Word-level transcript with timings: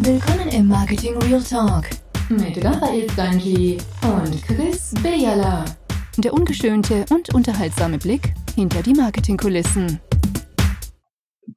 Willkommen 0.00 0.48
im 0.50 0.68
Marketing 0.68 1.16
Real 1.22 1.42
Talk 1.42 1.84
mit 2.28 2.64
Raphael 2.64 3.10
Stanji 3.10 3.78
und 4.02 4.42
Chris 4.44 4.94
Bejala. 5.02 5.64
Der 6.18 6.32
ungeschönte 6.32 7.04
und 7.10 7.34
unterhaltsame 7.34 7.98
Blick 7.98 8.32
hinter 8.54 8.80
die 8.80 8.94
Marketingkulissen. 8.94 10.00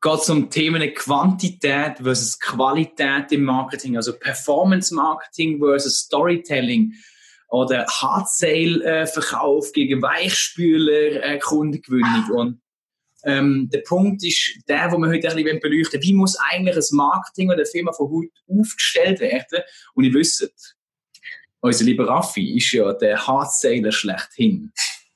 Geht 0.02 0.30
um 0.30 0.50
Themen 0.50 0.92
Quantität 0.96 2.00
versus 2.00 2.40
Qualität 2.40 3.32
im 3.32 3.44
Marketing, 3.44 3.96
also 3.96 4.18
Performance 4.18 4.92
Marketing 4.92 5.60
versus 5.60 6.00
Storytelling 6.00 6.94
oder 7.48 7.86
Hard 7.86 8.28
Sale 8.28 8.84
äh, 8.84 9.06
Verkauf 9.06 9.72
gegen 9.72 10.02
Weichspüler 10.02 11.24
äh, 11.24 11.38
Kundengewinnung 11.38 12.32
und 12.32 12.61
ähm, 13.24 13.70
der 13.72 13.80
Punkt 13.80 14.24
ist 14.24 14.58
der, 14.68 14.92
wo 14.92 14.98
wir 14.98 15.10
heute 15.10 15.30
ein 15.30 15.36
bisschen 15.36 15.60
beleuchten 15.60 16.02
Wie 16.02 16.14
muss 16.14 16.38
eigentlich 16.52 16.76
ein 16.76 16.96
Marketing 16.96 17.50
oder 17.50 17.58
eine 17.58 17.66
Firma 17.66 17.92
von 17.94 18.10
heute 18.10 18.32
aufgestellt 18.48 19.20
werden? 19.20 19.64
Und 19.94 20.04
ihr 20.06 20.14
wisst, 20.14 20.50
unser 21.60 21.86
lieber 21.86 22.08
Raffi 22.08 22.58
ist 22.58 22.72
ja 22.72 22.92
der 22.94 23.28
Hardsaler 23.28 23.92
schlechthin. 23.92 24.72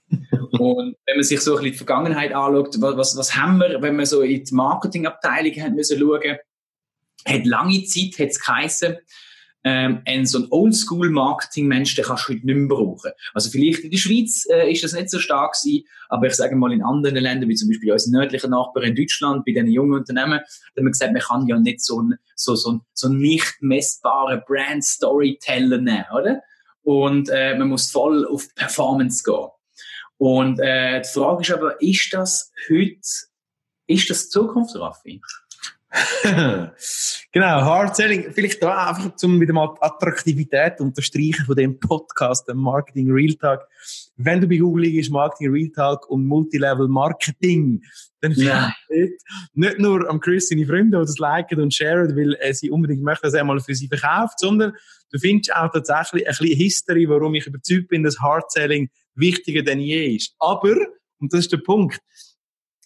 und 0.09 0.95
wenn 1.05 1.15
man 1.15 1.23
sich 1.23 1.41
so 1.41 1.51
ein 1.51 1.57
bisschen 1.57 1.71
die 1.71 1.77
Vergangenheit 1.77 2.33
anschaut, 2.33 2.75
was, 2.79 3.17
was 3.17 3.35
haben 3.35 3.57
wir, 3.57 3.81
wenn 3.81 3.97
wir 3.97 4.05
so 4.05 4.21
in 4.21 4.43
die 4.43 4.53
Marketingabteilung 4.53 5.53
haben 5.55 5.75
müssen 5.75 5.99
schauen, 5.99 6.37
hat 7.27 7.45
lange 7.45 7.83
Zeit 7.85 8.19
hat 8.19 8.29
es 8.29 8.39
geheißen, 8.39 8.97
ähm, 9.67 10.03
ein 10.05 10.27
so 10.27 10.37
ein 10.37 10.47
Oldschool-Marketing-Mensch, 10.51 11.95
den 11.95 12.05
kannst 12.05 12.29
du 12.29 12.33
heute 12.33 12.45
nicht 12.45 12.55
mehr 12.55 12.67
brauchen. 12.67 13.11
Also 13.33 13.49
vielleicht 13.49 13.79
in 13.79 13.89
der 13.89 13.97
Schweiz 13.97 14.45
äh, 14.47 14.71
ist 14.71 14.83
das 14.83 14.93
nicht 14.93 15.09
so 15.09 15.17
stark 15.17 15.53
gewesen, 15.53 15.87
aber 16.07 16.27
ich 16.27 16.35
sage 16.35 16.55
mal 16.55 16.71
in 16.71 16.83
anderen 16.83 17.15
Ländern, 17.15 17.49
wie 17.49 17.55
zum 17.55 17.69
Beispiel 17.69 17.91
unseren 17.91 18.11
nördlichen 18.11 18.51
Nachbarn 18.51 18.89
in 18.89 18.95
Deutschland, 18.95 19.43
bei 19.43 19.53
diesen 19.53 19.71
jungen 19.71 19.99
Unternehmen, 19.99 20.39
da 20.75 20.79
haben 20.79 20.85
wir 20.85 20.91
gesagt, 20.91 21.13
man 21.13 21.21
kann 21.21 21.47
ja 21.47 21.59
nicht 21.59 21.81
so 21.81 21.99
ein 21.99 22.15
so, 22.35 22.55
so, 22.55 22.79
so 22.93 23.09
nicht 23.09 23.55
messbaren 23.61 24.43
Brand-Storyteller 24.45 25.79
nehmen, 25.79 26.05
oder? 26.13 26.41
Und 26.83 27.29
äh, 27.29 27.57
man 27.57 27.69
muss 27.69 27.89
voll 27.89 28.27
auf 28.27 28.53
Performance 28.53 29.23
gehen. 29.23 29.49
Und 30.17 30.59
äh, 30.59 31.01
die 31.01 31.09
Frage 31.09 31.41
ist 31.41 31.51
aber, 31.51 31.81
ist 31.81 32.13
das 32.13 32.51
heute, 32.69 32.99
ist 33.87 34.09
das 34.11 34.29
Zukunft, 34.29 34.75
Raffi? 34.75 35.21
genau, 37.35 37.61
Hard 37.61 37.95
Selling. 37.95 38.31
Vielleicht 38.31 38.63
da 38.63 38.87
einfach, 38.87 39.11
um 39.23 39.41
wieder 39.41 39.53
mal 39.53 39.73
die 39.75 39.81
Attraktivität 39.81 40.79
unterstreichen 40.79 41.45
von 41.45 41.55
dem 41.55 41.77
Podcast, 41.77 42.47
dem 42.47 42.57
Marketing 42.57 43.11
Real 43.11 43.33
Talk. 43.33 43.67
Wenn 44.15 44.39
du 44.39 44.47
bei 44.47 44.57
Google 44.57 44.85
liegst, 44.85 45.11
Marketing 45.11 45.51
Real 45.51 45.69
Talk 45.69 46.09
und 46.09 46.25
Multilevel 46.25 46.87
Marketing, 46.87 47.83
dann 48.21 48.31
ja. 48.31 48.73
nicht 49.53 49.79
nur 49.79 50.09
am 50.09 50.19
Chris 50.21 50.47
seine 50.47 50.65
Freunde, 50.65 50.97
die 50.97 51.05
das 51.05 51.19
liken 51.19 51.59
und 51.59 51.73
sharen, 51.73 52.15
weil 52.15 52.35
äh, 52.39 52.53
sie 52.53 52.71
unbedingt 52.71 53.03
möchten, 53.03 53.27
dass 53.27 53.33
er 53.33 53.43
mal 53.43 53.59
für 53.59 53.75
sie 53.75 53.89
verkauft, 53.89 54.39
sondern 54.39 54.73
du 55.11 55.19
findest 55.19 55.53
auch 55.53 55.69
tatsächlich 55.71 56.25
ein 56.27 56.35
bisschen 56.39 56.57
History, 56.57 57.09
warum 57.09 57.35
ich 57.35 57.45
überzeugt 57.45 57.89
bin, 57.89 58.03
dass 58.03 58.19
Hard 58.19 58.49
Selling 58.49 58.89
wichtiger 59.13 59.61
denn 59.61 59.81
je 59.81 60.15
ist. 60.15 60.33
Aber, 60.39 60.75
und 61.19 61.33
das 61.33 61.41
ist 61.41 61.51
der 61.51 61.57
Punkt, 61.57 61.99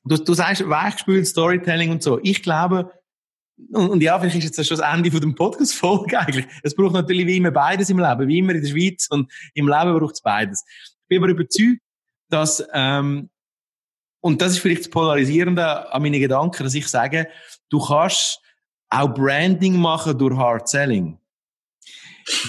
du, 0.06 0.18
du 0.18 0.34
sagst 0.34 0.68
weichgespült 0.68 1.28
Storytelling 1.28 1.92
und 1.92 2.04
so. 2.04 2.20
Ich 2.24 2.42
glaube, 2.42 2.92
und, 3.72 4.02
ja, 4.02 4.18
vielleicht 4.20 4.38
ist 4.38 4.44
jetzt 4.46 4.58
das 4.58 4.68
schon 4.68 4.78
das 4.78 4.94
Ende 4.94 5.12
von 5.12 5.22
dem 5.22 5.36
Podcast-Folge 5.36 6.20
eigentlich. 6.20 6.48
Es 6.64 6.76
braucht 6.76 6.94
natürlich 6.94 7.28
wie 7.28 7.38
immer 7.38 7.52
beides 7.52 7.90
im 7.90 8.00
Leben, 8.00 8.28
wie 8.28 8.40
immer 8.40 8.54
in 8.54 8.62
der 8.62 8.70
Schweiz 8.70 9.08
und 9.10 9.32
im 9.54 9.68
Leben 9.68 10.00
braucht 10.00 10.16
es 10.16 10.22
beides. 10.22 10.64
Ich 10.68 11.08
bin 11.08 11.20
aber 11.20 11.32
überzeugt, 11.32 11.82
dass, 12.30 12.66
ähm, 12.74 13.30
und 14.22 14.42
das 14.42 14.54
ist 14.54 14.60
vielleicht 14.60 14.82
das 14.82 14.90
Polarisierende 14.90 15.92
an 15.92 16.02
meinen 16.02 16.20
Gedanken, 16.20 16.64
dass 16.64 16.74
ich 16.74 16.88
sage, 16.88 17.28
du 17.70 17.80
kannst 17.80 18.42
auch 18.90 19.14
Branding 19.14 19.78
machen 19.78 20.18
durch 20.18 20.36
Hard 20.36 20.68
Selling. 20.68 21.20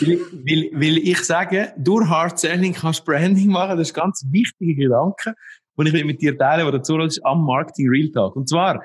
weil, 0.01 0.21
weil, 0.33 0.71
weil 0.73 0.99
ich 0.99 1.23
sage, 1.25 1.73
durch 1.77 2.09
Hard 2.09 2.39
Selling 2.39 2.73
kannst 2.73 3.01
du 3.01 3.05
Branding 3.05 3.51
machen, 3.51 3.79
das 3.79 3.89
ist 3.89 3.97
ein 3.97 4.01
ganz 4.03 4.25
wichtiger 4.31 4.75
Gedanke, 4.75 5.35
den 5.79 5.95
ich 5.95 6.05
mit 6.05 6.21
dir 6.21 6.37
teile, 6.37 6.63
der 6.63 6.73
dazu 6.73 6.99
ist, 6.99 7.25
am 7.25 7.45
Marketing 7.45 7.89
Real 7.89 8.11
Talk. 8.11 8.37
Und 8.37 8.49
zwar, 8.49 8.83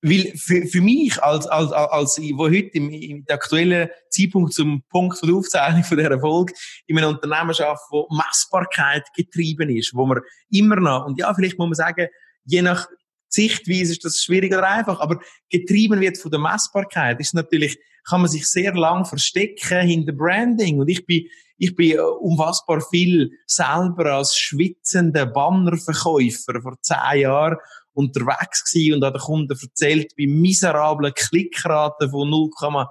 weil 0.00 0.32
für, 0.36 0.66
für 0.66 0.80
mich, 0.80 1.20
als, 1.22 1.46
als, 1.46 1.72
als, 1.72 2.18
wo 2.34 2.46
heute 2.46 2.70
im, 2.74 2.90
im 2.90 3.24
aktuellen 3.28 3.88
Zeitpunkt 4.10 4.52
zum 4.52 4.82
Punkt 4.88 5.20
der 5.22 5.34
Aufzeichnung 5.34 5.82
von 5.82 5.98
dieser 5.98 6.12
Erfolg 6.12 6.52
in 6.86 6.98
einem 6.98 7.10
Unternehmen 7.16 7.52
schafft, 7.52 7.84
wo 7.90 8.06
Messbarkeit 8.10 9.04
getrieben 9.14 9.70
ist, 9.70 9.94
wo 9.94 10.06
man 10.06 10.20
immer 10.50 10.76
noch, 10.76 11.06
und 11.06 11.18
ja, 11.18 11.32
vielleicht 11.34 11.58
muss 11.58 11.68
man 11.68 11.74
sagen, 11.74 12.08
je 12.44 12.62
nach 12.62 12.86
Sichtweise 13.28 13.92
ist 13.92 14.04
das 14.04 14.22
schwierig 14.22 14.52
oder 14.52 14.68
einfach, 14.68 15.00
aber 15.00 15.20
getrieben 15.50 16.00
wird 16.00 16.16
von 16.16 16.30
der 16.30 16.40
Messbarkeit, 16.40 17.20
ist 17.20 17.34
natürlich, 17.34 17.78
kann 18.08 18.22
man 18.22 18.30
sich 18.30 18.46
sehr 18.46 18.74
lang 18.74 19.04
verstecken 19.04 19.86
hinter 19.86 20.12
Branding. 20.12 20.80
Und 20.80 20.88
ich 20.88 21.04
bin, 21.04 21.26
ich 21.58 21.74
bin 21.74 22.00
unfassbar 22.00 22.80
viel 22.80 23.32
selber 23.46 24.14
als 24.14 24.36
schwitzender 24.36 25.26
Bannerverkäufer 25.26 26.62
vor 26.62 26.80
zehn 26.80 27.20
Jahren 27.20 27.58
unterwegs 27.92 28.64
gewesen 28.64 28.94
und 28.94 29.04
hat 29.04 29.14
der 29.14 29.20
Kunde 29.20 29.54
erzählt, 29.60 30.12
bei 30.16 30.26
miserablen 30.26 31.12
Klickraten 31.14 32.10
von 32.10 32.28
0,1% 32.28 32.88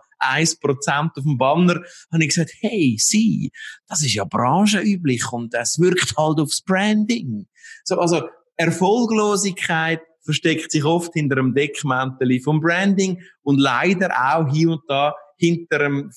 auf 1.16 1.24
dem 1.24 1.38
Banner, 1.38 1.82
habe 2.12 2.24
ich 2.24 2.30
gesagt, 2.30 2.52
hey, 2.60 2.96
Sie, 3.00 3.52
das 3.88 4.02
ist 4.02 4.14
ja 4.14 4.26
branchenüblich 4.26 5.32
und 5.32 5.54
das 5.54 5.80
wirkt 5.80 6.16
halt 6.18 6.40
aufs 6.40 6.62
Branding. 6.62 7.48
So, 7.84 7.98
also, 8.00 8.24
Erfolglosigkeit 8.58 10.02
versteckt 10.24 10.72
sich 10.72 10.84
oft 10.84 11.14
hinter 11.14 11.38
einem 11.38 11.54
Deckmantel 11.54 12.42
vom 12.42 12.60
Branding 12.60 13.22
und 13.44 13.60
leider 13.60 14.10
auch 14.12 14.52
hier 14.52 14.72
und 14.72 14.82
da 14.88 15.14
hinter 15.38 15.80
einem, 15.82 16.12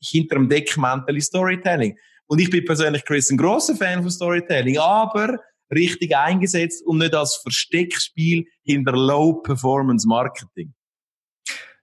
hinter 0.00 0.36
einem 0.36 0.48
Deckmantel 0.48 1.20
Storytelling. 1.20 1.96
Und 2.26 2.40
ich 2.40 2.50
bin 2.50 2.64
persönlich 2.64 3.04
Chris 3.04 3.30
ein 3.30 3.38
grosser 3.38 3.74
Fan 3.74 4.02
von 4.02 4.10
Storytelling, 4.10 4.78
aber 4.78 5.38
richtig 5.70 6.16
eingesetzt 6.16 6.84
und 6.86 6.98
nicht 6.98 7.14
als 7.14 7.36
Versteckspiel 7.36 8.46
hinter 8.62 8.92
Low-Performance-Marketing. 8.92 10.74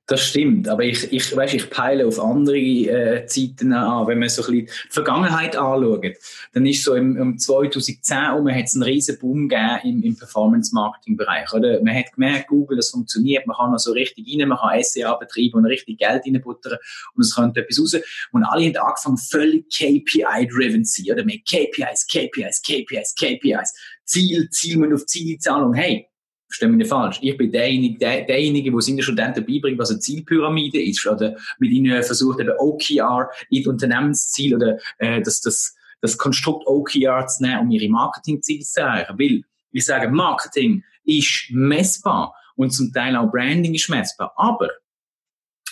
Das 0.07 0.21
stimmt, 0.21 0.67
aber 0.67 0.83
ich, 0.83 1.11
ich, 1.11 1.35
weißt, 1.35 1.55
ich 1.55 1.71
peile 1.71 2.05
auf 2.05 2.19
andere 2.19 2.57
äh, 2.59 3.25
Zeiten 3.25 3.73
an. 3.73 4.05
Wenn 4.05 4.19
man 4.19 4.29
so 4.29 4.43
ein 4.43 4.51
bisschen 4.51 4.65
die 4.67 4.93
Vergangenheit 4.93 5.55
anschaut, 5.55 6.05
dann 6.53 6.65
ist 6.67 6.83
so 6.83 6.93
im, 6.93 7.17
im 7.17 7.39
2010 7.39 8.33
um, 8.37 8.47
hat 8.47 8.65
es 8.65 8.75
einen 8.75 8.83
riesen 8.83 9.17
Boom 9.17 9.49
gegeben 9.49 9.79
im, 9.83 10.03
im 10.03 10.15
Performance-Marketing-Bereich. 10.15 11.51
Oder? 11.53 11.81
Man 11.81 11.95
hat 11.95 12.13
gemerkt, 12.13 12.49
Google, 12.49 12.77
das 12.77 12.91
funktioniert, 12.91 13.47
man 13.47 13.57
kann 13.57 13.71
noch 13.71 13.79
so 13.79 13.93
richtig 13.93 14.27
rein, 14.29 14.47
man 14.47 14.59
kann 14.59 14.83
SEA 14.83 15.11
betreiben 15.15 15.55
und 15.55 15.65
richtig 15.65 15.97
Geld 15.97 16.23
reinbuttern 16.23 16.77
und 17.15 17.23
es 17.23 17.33
kommt 17.33 17.57
etwas 17.57 17.79
raus. 17.79 17.95
Und 18.31 18.43
alle 18.43 18.63
haben 18.63 18.77
angefangen, 18.77 19.17
völlig 19.17 19.69
KPI-driven 19.75 20.85
zu 20.85 21.01
sein. 21.01 21.15
Oder? 21.15 21.25
Mit 21.25 21.47
KPIs, 21.47 22.05
KPIs, 22.05 22.61
KPIs, 22.61 23.15
KPIs, 23.15 23.73
Ziel, 24.03 24.51
Ziel, 24.51 24.77
man 24.77 24.93
auf 24.93 25.07
Zielzahlung. 25.07 25.73
Hey, 25.73 26.09
verstehe 26.47 26.69
mich 26.69 26.77
nicht 26.77 26.89
falsch. 26.89 27.19
Ich 27.21 27.37
bin 27.37 27.51
derjenige, 27.51 27.97
der, 27.97 28.25
derjenige, 28.25 28.71
der 28.71 28.81
seinen 28.81 29.01
Studenten 29.01 29.45
beibringt, 29.45 29.79
was 29.79 29.91
eine 29.91 29.99
Zielpyramide 29.99 30.81
ist, 30.81 31.05
oder 31.07 31.35
mit 31.59 31.71
ihnen 31.71 32.01
versucht, 32.03 32.39
eben 32.39 32.53
OKR 32.57 33.29
in 33.49 33.63
die 33.63 33.67
Unternehmensziel 33.67 34.55
oder 34.55 34.77
äh, 34.99 35.21
das, 35.21 35.41
das, 35.41 35.75
das 36.01 36.17
Konstrukt 36.17 36.65
OKR 36.67 37.27
zu 37.27 37.43
nehmen, 37.43 37.61
um 37.61 37.71
ihre 37.71 37.89
Marketingziele 37.89 38.63
zu 38.63 38.81
erreichen. 38.81 39.17
Weil 39.17 39.41
ich 39.71 39.85
sage, 39.85 40.09
Marketing 40.09 40.83
ist 41.03 41.47
messbar 41.51 42.33
und 42.55 42.71
zum 42.71 42.91
Teil 42.93 43.15
auch 43.15 43.31
Branding 43.31 43.73
ist 43.73 43.89
messbar. 43.89 44.31
Aber 44.35 44.69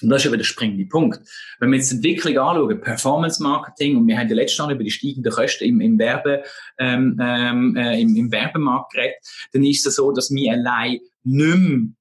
und 0.04 0.10
das 0.10 0.22
ist 0.22 0.28
eben 0.28 0.38
der 0.38 0.46
springende 0.46 0.86
Punkt. 0.86 1.20
Wenn 1.60 1.72
wir 1.72 1.78
jetzt 1.78 1.92
die 1.92 1.96
Entwicklung 1.96 2.38
anschauen, 2.38 2.82
Performance 2.82 3.42
Marketing, 3.42 3.98
und 3.98 4.08
wir 4.08 4.18
haben 4.18 4.30
ja 4.30 4.36
letztes 4.36 4.58
Jahr 4.58 4.72
über 4.72 4.84
die 4.84 4.92
steigenden 4.92 5.32
Kosten 5.32 5.64
im, 5.64 5.82
im, 5.82 5.98
Werbe, 5.98 6.44
ähm, 6.78 7.18
ähm, 7.22 7.76
äh, 7.76 8.00
im, 8.02 8.16
im 8.16 8.32
Werbemarkt 8.32 8.94
geredet, 8.94 9.16
dann 9.54 9.64
ist 9.64 9.86
es 9.86 9.96
so, 9.96 10.12
dass 10.12 10.32
wir 10.32 10.52
allein 10.52 11.00
nicht 11.24 11.58
mehr 11.58 11.94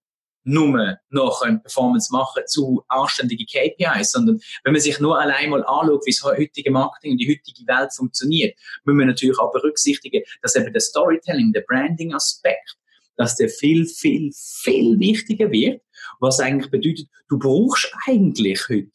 nur 0.45 0.99
noch 1.11 1.43
eine 1.43 1.61
Performance 1.61 2.13
machen 2.13 2.43
zu 2.47 2.83
anständigen 2.89 3.47
KPIs, 3.47 4.13
sondern 4.13 4.41
wenn 4.65 4.73
man 4.73 4.83
sich 4.83 4.99
nur 4.99 5.21
allein 5.21 5.51
mal 5.51 5.65
anschaut, 5.65 6.03
wie 6.05 6.11
das 6.11 6.23
heutige 6.23 6.71
Marketing 6.71 7.13
und 7.13 7.19
die 7.19 7.29
heutige 7.29 7.67
Welt 7.67 7.93
funktioniert, 7.95 8.59
müssen 8.85 8.99
wir 8.99 9.07
natürlich 9.07 9.39
auch 9.39 9.53
berücksichtigen, 9.53 10.23
dass 10.43 10.57
eben 10.57 10.73
der 10.73 10.81
Storytelling, 10.81 11.53
der 11.53 11.63
Branding-Aspekt, 11.67 12.77
dass 13.17 13.37
der 13.37 13.49
viel, 13.49 13.87
viel, 13.87 14.31
viel 14.35 14.99
wichtiger 14.99 15.51
wird 15.51 15.83
was 16.21 16.41
eigentlich 16.41 16.71
bedeutet, 16.71 17.09
du 17.29 17.39
brauchst 17.39 17.93
eigentlich 18.07 18.69
heute 18.69 18.91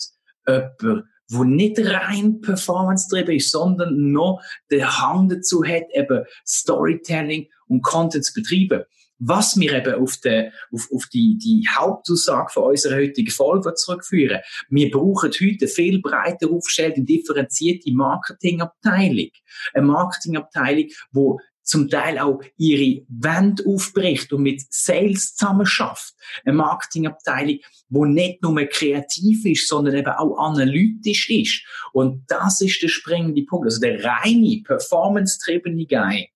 jemanden, 0.48 1.10
wo 1.30 1.44
nicht 1.44 1.78
rein 1.80 2.40
Performance-driven 2.40 3.36
ist, 3.36 3.52
sondern 3.52 4.12
noch 4.12 4.42
den 4.72 4.86
Hang 4.86 5.28
dazu 5.28 5.64
hat, 5.64 5.84
eben 5.94 6.24
Storytelling 6.46 7.48
und 7.68 7.84
Content 7.84 8.24
zu 8.24 8.34
betreiben. 8.34 8.84
Was 9.20 9.60
wir 9.60 9.74
eben 9.74 9.96
auf, 9.96 10.18
die, 10.18 10.52
auf, 10.72 10.88
auf 10.94 11.08
die, 11.08 11.38
die 11.38 11.68
Hauptaussage 11.76 12.54
von 12.54 12.66
unserer 12.66 12.98
heutigen 12.98 13.32
Folge 13.32 13.74
zurückführen. 13.74 14.42
Wir 14.70 14.92
brauchen 14.92 15.32
heute 15.32 15.68
viel 15.68 16.00
breiter 16.02 16.52
aufgestellte, 16.52 17.02
differenzierte 17.02 17.92
Marketingabteilung. 17.92 19.30
Eine 19.74 19.88
Marketingabteilung, 19.88 20.90
wo 21.12 21.40
zum 21.68 21.90
Teil 21.90 22.18
auch 22.18 22.42
ihre 22.58 23.06
Wand 23.10 23.66
aufbricht 23.66 24.32
und 24.34 24.44
mit 24.44 24.62
Sales 24.70 25.36
zusammen 25.36 25.66
schafft. 25.66 26.14
Eine 26.46 26.56
Marketingabteilung, 26.56 27.60
wo 27.90 28.06
nicht 28.06 28.42
nur 28.42 28.56
kreativ 28.66 29.46
ist, 29.46 29.68
sondern 29.68 29.96
eben 29.96 30.12
auch 30.12 30.38
analytisch 30.38 31.30
ist. 31.30 31.64
Und 31.94 32.24
das 32.28 32.62
ist 32.62 32.82
der 32.82 32.88
springende 32.88 33.44
Punkt. 33.44 33.66
Also 33.66 33.82
der 33.82 34.04
reine, 34.04 34.62
performance-triebene 34.64 35.86
Guy, 35.86 36.30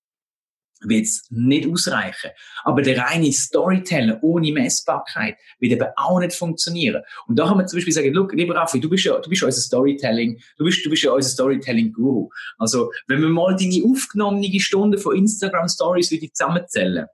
wird 0.83 1.05
es 1.05 1.23
nicht 1.29 1.67
ausreichen. 1.67 2.31
Aber 2.63 2.81
der 2.81 2.97
reine 2.97 3.31
Storyteller 3.31 4.19
ohne 4.21 4.51
Messbarkeit 4.51 5.35
wird 5.59 5.73
eben 5.73 5.87
auch 5.95 6.19
nicht 6.19 6.33
funktionieren. 6.33 7.03
Und 7.27 7.37
da 7.37 7.47
kann 7.47 7.57
man 7.57 7.67
zum 7.67 7.77
Beispiel 7.77 7.93
sagen, 7.93 8.13
look, 8.13 8.33
lieber 8.33 8.55
Raffi, 8.55 8.79
du 8.79 8.89
bist 8.89 9.05
ja, 9.05 9.17
du 9.19 9.29
bist 9.29 9.43
unser 9.43 9.61
Storytelling, 9.61 10.39
du 10.57 10.65
bist, 10.65 10.85
du 10.85 10.89
bist 10.89 11.03
ja 11.03 11.11
unser 11.11 11.29
Storytelling-Guru. 11.29 12.29
Also, 12.57 12.91
wenn 13.07 13.21
wir 13.21 13.29
mal 13.29 13.55
deine 13.55 13.83
aufgenommene 13.85 14.59
Stunde 14.59 14.97
von 14.97 15.15
Instagram 15.15 15.67
Stories 15.67 16.11
würde 16.11 16.31
zusammenzählen, 16.31 17.05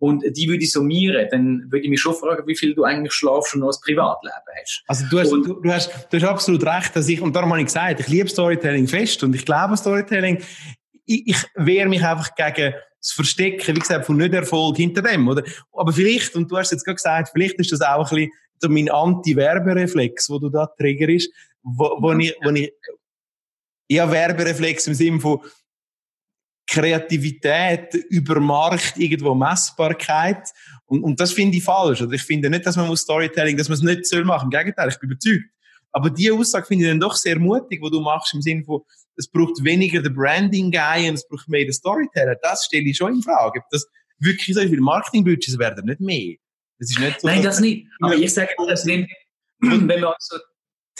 und 0.00 0.24
die 0.36 0.48
würde 0.48 0.62
ich 0.62 0.70
summieren, 0.70 1.26
dann 1.30 1.64
würde 1.70 1.84
ich 1.84 1.90
mich 1.90 2.00
schon 2.00 2.14
fragen, 2.14 2.46
wie 2.46 2.56
viel 2.56 2.74
du 2.74 2.84
eigentlich 2.84 3.12
schlafst 3.12 3.54
und 3.54 3.60
noch 3.60 3.72
ein 3.72 3.80
Privatleben 3.82 4.36
hast. 4.60 4.84
Also 4.86 5.06
du 5.10 5.18
hast, 5.18 5.30
du, 5.30 5.60
du, 5.60 5.72
hast, 5.72 5.90
du 6.10 6.16
hast 6.16 6.24
absolut 6.24 6.64
recht, 6.64 6.94
dass 6.94 7.08
ich, 7.08 7.20
und 7.20 7.34
darum 7.34 7.50
habe 7.50 7.60
ich 7.60 7.66
gesagt, 7.66 7.98
ich 7.98 8.08
liebe 8.08 8.28
Storytelling 8.28 8.86
fest 8.86 9.22
und 9.24 9.34
ich 9.34 9.44
glaube 9.44 9.76
Storytelling. 9.76 10.38
Ich, 11.04 11.26
ich 11.26 11.36
wehre 11.56 11.88
mich 11.88 12.04
einfach 12.04 12.34
gegen 12.36 12.74
das 13.00 13.12
Verstecken, 13.12 13.76
wie 13.76 13.80
gesagt, 13.80 14.06
von 14.06 14.16
Nicht-Erfolg 14.16 14.76
hinter 14.76 15.02
dem, 15.02 15.28
oder? 15.28 15.42
Aber 15.72 15.92
vielleicht, 15.92 16.34
und 16.34 16.50
du 16.50 16.56
hast 16.56 16.72
jetzt 16.72 16.84
gerade 16.84 16.96
gesagt, 16.96 17.30
vielleicht 17.32 17.54
ist 17.54 17.72
das 17.72 17.80
auch 17.80 18.10
ein 18.12 18.28
bisschen 18.58 18.74
mein 18.74 18.90
Anti-Werbereflex, 18.90 20.30
wo 20.30 20.38
du 20.38 20.48
da 20.48 20.66
triggerst, 20.66 21.30
wo, 21.62 21.96
wo 22.00 22.12
ich, 22.12 22.34
wo 22.42 22.50
ich, 22.50 22.72
ja, 23.88 24.10
Werbereflex 24.10 24.86
im 24.88 24.94
Sinne 24.94 25.20
von 25.20 25.40
Kreativität 26.68 27.94
über 28.10 28.40
Markt, 28.40 28.98
irgendwo 28.98 29.34
Messbarkeit. 29.34 30.50
Und, 30.84 31.02
und 31.02 31.18
das 31.18 31.32
finde 31.32 31.56
ich 31.56 31.64
falsch. 31.64 32.02
Oder 32.02 32.12
ich 32.12 32.22
finde 32.22 32.50
nicht, 32.50 32.66
dass 32.66 32.76
man 32.76 32.88
muss 32.88 33.00
Storytelling, 33.00 33.56
dass 33.56 33.68
man 33.68 33.78
es 33.78 33.84
nicht 33.84 34.06
soll 34.06 34.24
machen. 34.24 34.46
Im 34.46 34.50
Gegenteil, 34.50 34.88
ich 34.88 34.98
bin 34.98 35.10
überzeugt. 35.10 35.44
Aber 35.92 36.10
die 36.10 36.30
Aussage 36.30 36.66
finde 36.66 36.84
ich 36.84 36.90
dann 36.90 37.00
doch 37.00 37.16
sehr 37.16 37.38
mutig, 37.38 37.80
wo 37.82 37.88
du 37.88 38.00
machst 38.00 38.34
im 38.34 38.42
Sinne 38.42 38.64
von, 38.64 38.82
es 39.16 39.28
braucht 39.28 39.62
weniger 39.64 40.02
den 40.02 40.14
Branding-Guy 40.14 41.08
und 41.08 41.14
es 41.14 41.26
braucht 41.26 41.48
mehr 41.48 41.64
den 41.64 41.72
Storyteller. 41.72 42.36
Das 42.42 42.64
stelle 42.66 42.84
ich 42.84 42.96
schon 42.96 43.14
in 43.14 43.22
Frage. 43.22 43.60
Ob 43.60 43.64
das 43.70 43.86
wirklich 44.18 44.54
so 44.54 44.60
ist, 44.60 44.70
weil 44.70 44.80
Marketing-Budgets 44.80 45.58
werden 45.58 45.86
nicht 45.86 46.00
mehr. 46.00 46.36
Das 46.78 46.90
ist 46.90 47.00
nicht 47.00 47.20
so 47.20 47.26
Nein, 47.26 47.42
das 47.42 47.60
nicht. 47.60 47.86
Aber 48.00 48.14
ich 48.14 48.32
sage, 48.32 48.50
das 48.68 48.84
nicht, 48.84 49.10
wenn 49.60 49.88
wir 49.88 50.08
uns 50.08 50.28
so 50.28 50.36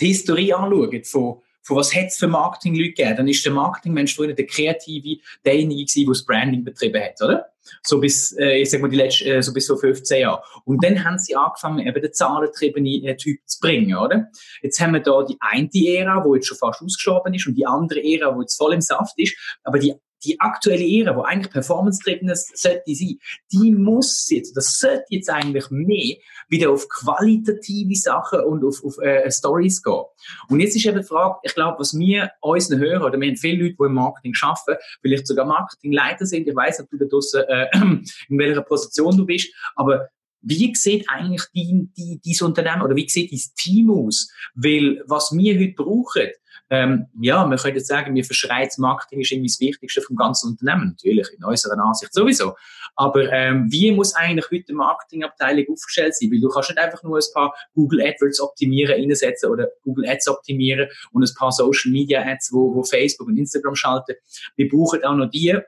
die 0.00 0.08
Historie 0.08 0.52
anschauen 0.52 1.05
von 1.05 1.43
von 1.69 1.76
was 1.76 1.94
hat 1.94 2.06
es 2.06 2.17
für 2.17 2.29
Marketing-Leute 2.29 2.93
gegeben? 2.93 3.17
Dann 3.17 3.29
ist 3.29 3.44
der 3.44 3.52
Marketingmensch 3.52 4.17
früher 4.17 4.32
der 4.32 4.46
Kreative, 4.46 5.20
derjenige 5.44 5.85
gewesen, 5.85 6.06
der 6.06 6.12
das 6.14 6.25
Branding 6.25 6.64
betrieben 6.64 7.02
hat, 7.02 7.20
oder? 7.23 7.46
So 7.82 8.00
bis, 8.00 8.32
äh, 8.38 8.61
ich 8.61 8.70
sag 8.70 8.81
mal, 8.81 8.88
die 8.88 8.97
letzten, 8.97 9.29
äh, 9.29 9.43
so 9.43 9.53
bis 9.53 9.67
so 9.67 9.76
15 9.76 10.20
Jahre. 10.20 10.43
Und 10.65 10.82
dann 10.85 11.05
haben 11.05 11.19
sie 11.19 11.35
angefangen, 11.37 11.87
eben 11.87 12.00
den 12.00 12.12
zahlentriebenen 12.12 13.05
äh, 13.05 13.17
Typ 13.17 13.41
zu 13.47 13.61
bringen, 13.61 13.97
oder? 13.97 14.29
Jetzt 14.62 14.81
haben 14.81 14.94
wir 14.94 15.00
da 15.00 15.23
die 15.25 15.37
eine 15.41 15.69
Ära, 15.73 16.25
wo 16.25 16.35
jetzt 16.35 16.47
schon 16.47 16.59
fast 16.59 16.82
ausgestorben 16.82 17.35
ist 17.35 17.47
und 17.47 17.55
die 17.55 17.67
andere 17.67 18.00
Ära, 18.03 18.35
wo 18.35 18.41
jetzt 18.41 18.56
voll 18.56 18.75
im 18.75 18.81
Saft 18.81 19.19
ist. 19.19 19.37
Aber 19.65 19.79
die 19.79 19.94
die 20.25 20.41
aktuelle 20.41 20.85
Ära, 20.85 21.17
wo 21.17 21.23
eigentlich 21.23 21.53
performance-getrieben 21.53 22.31
sollte 22.35 22.94
sein, 22.94 23.19
die 23.53 23.73
muss 23.73 24.29
jetzt, 24.31 24.56
das 24.56 24.79
sollte 24.79 25.05
jetzt 25.11 25.31
eigentlich 25.31 25.70
mehr 25.70 26.17
wieder 26.49 26.70
auf 26.70 26.88
qualitative 26.88 27.94
Sachen 27.94 28.41
und 28.41 28.65
auf, 28.65 28.82
auf 28.85 28.99
äh, 28.99 29.31
Stories 29.31 29.82
gehen. 29.82 30.03
Und 30.49 30.61
jetzt 30.61 30.76
ist 30.76 30.87
eben 30.87 30.99
die 30.99 31.06
Frage, 31.06 31.37
ich 31.43 31.55
glaube, 31.55 31.79
was 31.79 31.97
wir 31.97 32.31
unseren 32.41 32.81
hören, 32.81 33.03
oder 33.03 33.20
wir 33.20 33.29
haben 33.29 33.37
viele 33.37 33.62
Leute, 33.62 33.76
die 33.79 33.85
im 33.85 33.94
Marketing 33.94 34.35
arbeiten, 34.41 34.81
vielleicht 35.00 35.26
sogar 35.26 35.47
Marketingleiter 35.47 36.26
sind, 36.26 36.49
ich 36.49 36.56
weiß 36.56 36.79
nicht, 36.79 36.87
ob 36.87 36.91
du 36.91 36.99
da 36.99 37.06
draussen, 37.06 37.43
äh, 37.49 37.67
in 38.29 38.38
welcher 38.38 38.62
Position 38.62 39.17
du 39.17 39.26
bist, 39.26 39.53
aber 39.76 40.09
wie 40.41 40.75
sieht 40.75 41.09
eigentlich 41.09 41.44
die, 41.55 41.88
die, 41.97 42.21
dieses 42.25 42.43
Unternehmen 42.43 42.82
oder 42.82 42.94
wie 42.94 43.09
sieht 43.09 43.31
dieses 43.31 43.55
Team 43.55 43.91
aus? 43.91 44.31
Weil 44.55 45.03
was 45.06 45.32
wir 45.32 45.59
heute 45.59 45.75
brauchen, 45.75 46.29
ähm, 46.70 47.06
ja, 47.20 47.47
man 47.47 47.56
könnte 47.59 47.79
jetzt 47.79 47.88
sagen, 47.88 48.15
wir 48.15 48.25
verschreit 48.25 48.73
Marketing 48.79 49.20
ist 49.20 49.32
irgendwie 49.32 49.49
das 49.49 49.61
Wichtigste 49.61 50.03
vom 50.03 50.17
ganzen 50.17 50.50
Unternehmen. 50.50 50.91
Natürlich, 50.91 51.29
in 51.37 51.44
unserer 51.44 51.79
Ansicht 51.79 52.12
sowieso. 52.12 52.55
Aber 52.97 53.32
ähm, 53.32 53.67
wie 53.70 53.93
muss 53.93 54.15
eigentlich 54.15 54.47
heute 54.50 54.65
die 54.69 54.75
Marketingabteilung 54.75 55.65
aufgestellt 55.73 56.15
sein? 56.15 56.31
Weil 56.31 56.41
du 56.41 56.49
kannst 56.49 56.70
nicht 56.70 56.79
einfach 56.79 57.03
nur 57.03 57.17
ein 57.17 57.25
paar 57.32 57.55
Google 57.75 58.03
AdWords 58.03 58.41
optimieren, 58.41 58.94
einsetzen 59.00 59.50
oder 59.50 59.69
Google 59.82 60.09
Ads 60.09 60.29
optimieren 60.29 60.88
und 61.12 61.23
ein 61.23 61.35
paar 61.35 61.53
Social 61.53 61.91
Media 61.91 62.23
Ads, 62.23 62.53
wo, 62.53 62.75
wo 62.75 62.82
Facebook 62.82 63.29
und 63.29 63.37
Instagram 63.37 63.75
schalten. 63.75 64.14
Wir 64.56 64.69
brauchen 64.69 65.03
auch 65.05 65.14
noch 65.14 65.31
die, 65.31 65.59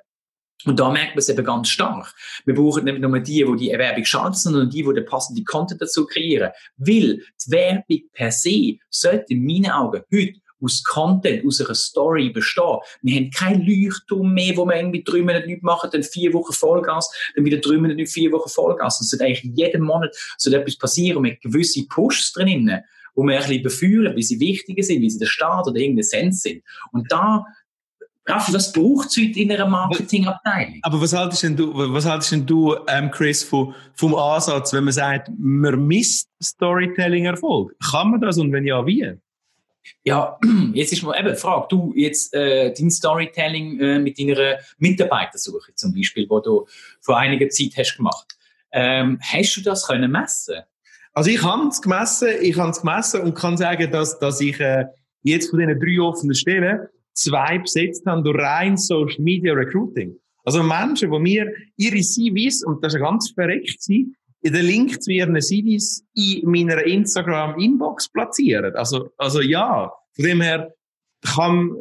und 0.67 0.79
da 0.79 0.91
merkt 0.91 1.15
man 1.15 1.21
es 1.21 1.29
eben 1.29 1.45
ganz 1.45 1.71
stark. 1.71 2.13
Wir 2.45 2.55
brauchen 2.55 2.85
nicht 2.85 2.99
nur 2.99 3.19
die, 3.21 3.45
die 3.45 3.57
die 3.57 3.79
Werbung 3.79 4.05
schalten, 4.05 4.35
sondern 4.35 4.69
die, 4.69 4.83
die 4.83 4.93
den 4.93 5.07
passenden 5.07 5.45
Content 5.45 5.81
dazu 5.81 6.05
kreieren. 6.05 6.51
Weil 6.77 7.23
die 7.47 7.51
Werbung 7.51 8.03
per 8.13 8.31
se 8.31 8.79
sollte 8.91 9.25
in 9.29 9.45
meinen 9.45 9.71
Augen 9.71 10.03
heute 10.13 10.41
aus 10.63 10.83
Content, 10.85 11.47
aus 11.47 11.61
einer 11.61 11.75
Story 11.75 12.31
bestehen. 12.31 12.79
Wir 13.03 13.17
haben 13.17 13.31
kein 13.31 13.67
Leuchtturm 13.67 14.33
mehr, 14.33 14.57
wo 14.57 14.65
wir 14.65 14.77
irgendwie 14.77 15.03
drei 15.03 15.21
Monate 15.21 15.47
nichts 15.47 15.63
machen, 15.63 15.91
dann 15.93 16.03
vier 16.03 16.33
Wochen 16.33 16.53
Vollgas, 16.53 17.11
dann 17.35 17.45
wieder 17.45 17.59
drei 17.59 17.79
Monate 17.79 18.07
vier 18.07 18.33
Wochen 18.33 18.49
Vollgas. 18.49 19.01
Es 19.01 19.11
sollte 19.11 19.25
eigentlich 19.25 19.51
jeden 19.55 19.83
Monat 19.83 20.15
so 20.37 20.51
etwas 20.51 20.77
passieren 20.77 21.23
mit 21.23 21.41
gewissen 21.41 21.89
Pushs 21.89 22.33
drinnen, 22.33 22.81
wo 23.15 23.23
wir 23.25 23.37
ein 23.37 23.43
bisschen 23.43 23.63
beführen, 23.63 24.17
wie 24.17 24.23
sie 24.23 24.41
wichtiger 24.41 24.83
sind, 24.83 25.01
wie 25.01 25.11
sie 25.11 25.19
der 25.19 25.27
Staat 25.27 25.67
oder 25.67 25.79
irgendein 25.79 26.05
Sens 26.05 26.43
sind. 26.43 26.63
Und 26.93 27.11
da 27.11 27.45
Raffi, 28.27 28.53
was 28.53 28.73
braucht 28.73 29.09
es 29.09 29.17
heute 29.17 29.41
in 29.41 29.51
einer 29.51 29.67
Marketingabteilung? 29.67 30.79
Aber 30.83 31.01
was 31.01 31.13
haltest 31.13 31.43
denn 31.43 31.57
du, 31.57 31.73
was 31.75 32.05
haltest 32.05 32.33
denn 32.33 32.47
du 32.47 32.77
ähm, 32.87 33.11
Chris, 33.11 33.43
vom, 33.43 33.75
vom 33.95 34.15
Ansatz, 34.15 34.73
wenn 34.73 34.85
man 34.85 34.93
sagt, 34.93 35.31
man 35.39 35.87
misst 35.87 36.29
Storytelling-Erfolg? 36.43 37.75
Kann 37.91 38.11
man 38.11 38.21
das 38.21 38.39
und 38.39 38.53
wenn 38.53 38.67
ja, 38.67 38.87
wie? 38.87 39.15
Ja, 40.05 40.39
jetzt 40.73 40.93
ist 40.93 41.03
mal 41.03 41.19
eben 41.19 41.31
die 41.31 41.37
Frage, 41.41 41.67
du 41.69 41.93
jetzt 41.95 42.35
äh, 42.35 42.73
dein 42.73 42.91
Storytelling 42.91 43.81
äh, 43.81 43.99
mit 43.99 44.19
deiner 44.19 44.59
Mitarbeitersuche 44.79 45.75
zum 45.75 45.95
Beispiel, 45.95 46.27
wo 46.29 46.41
du 46.41 46.67
vor 47.01 47.19
einiger 47.19 47.49
Zeit 47.49 47.73
hast 47.77 47.97
gemacht, 47.97 48.37
ähm, 48.73 49.19
hast 49.21 49.57
du 49.57 49.63
das 49.63 49.87
können 49.87 50.11
messen? 50.11 50.57
Also 51.13 51.31
ich 51.31 51.43
habe 51.43 51.69
es 51.69 51.83
gemessen, 51.83 52.29
ich 52.41 52.57
habe 52.57 52.71
es 52.71 52.81
gemessen 52.81 53.23
und 53.23 53.35
kann 53.35 53.57
sagen, 53.57 53.91
dass, 53.91 54.19
dass 54.19 54.41
ich 54.41 54.61
äh, 54.61 54.85
jetzt 55.23 55.51
von 55.51 55.59
diesen 55.59 55.79
drei 55.81 56.01
offenen 56.01 56.35
Stellen 56.35 56.87
zwei 57.15 57.59
besetzt 57.59 58.07
habe 58.07 58.23
durch 58.23 58.39
rein 58.39 58.77
Social 58.77 59.21
Media 59.21 59.53
Recruiting. 59.53 60.17
Also 60.45 60.63
Menschen, 60.63 61.11
die 61.11 61.19
mir 61.19 61.53
ihre 61.77 62.01
CVs, 62.01 62.65
und 62.65 62.83
das 62.83 62.95
ist 62.95 63.01
ganz 63.01 63.31
verreckt 63.31 63.83
sein, 63.83 63.97
in 63.97 64.15
den 64.43 64.65
Link 64.65 65.03
zu 65.03 65.11
ihren 65.11 65.39
CVs 65.41 66.05
in 66.15 66.51
meiner 66.51 66.83
Instagram-Inbox 66.85 68.11
platzieren. 68.11 68.75
Also, 68.75 69.11
also 69.19 69.41
ja, 69.41 69.93
von 70.15 70.25
dem 70.25 70.41
her 70.41 70.73
kann, 71.23 71.77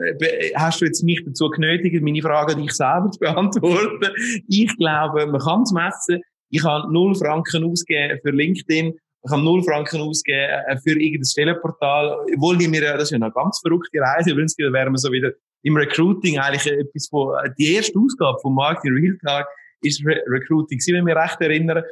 hast 0.55 0.81
du 0.81 0.85
jetzt 0.85 1.03
mich 1.03 1.23
dazu 1.25 1.49
genötigt, 1.49 2.03
meine 2.03 2.21
Frage 2.21 2.55
dich 2.55 2.71
selber 2.71 3.09
zu 3.11 3.19
beantworten. 3.19 4.13
Ich 4.47 4.75
glaube, 4.77 5.27
man 5.27 5.39
kann 5.39 5.61
es 5.61 5.71
messen. 5.71 6.21
Ich 6.49 6.63
habe 6.63 6.91
null 6.91 7.15
Franken 7.15 7.63
ausgeben 7.63 8.19
für 8.21 8.31
LinkedIn. 8.31 8.93
Ich 9.23 9.31
habe 9.31 9.43
null 9.43 9.63
Franken 9.63 10.01
ausgeben 10.01 10.49
äh, 10.67 10.77
für 10.77 10.99
irgendein 10.99 11.25
Stellenportal. 11.25 12.17
Obwohl 12.35 12.57
die 12.57 12.67
mir, 12.67 12.81
das 12.81 13.03
ist 13.03 13.11
ja 13.11 13.15
eine 13.17 13.31
ganz 13.31 13.59
verrückte 13.59 13.99
Reise. 13.99 14.31
Übrigens 14.31 14.57
wären 14.57 14.93
wir 14.93 14.97
so 14.97 15.11
wieder 15.11 15.31
im 15.63 15.75
Recruiting 15.75 16.39
eigentlich 16.39 16.71
etwas 16.71 17.07
von, 17.07 17.35
die 17.57 17.75
erste 17.75 17.99
Ausgabe 17.99 18.39
vom 18.41 18.55
Marketing 18.55 18.93
Real 18.93 19.17
Talk 19.23 19.47
ist 19.81 20.05
Re 20.05 20.21
Recruiting, 20.27 20.79
wenn 20.87 20.95
ich 20.95 21.03
mich 21.03 21.15
recht 21.15 21.41
erinnere. 21.41 21.85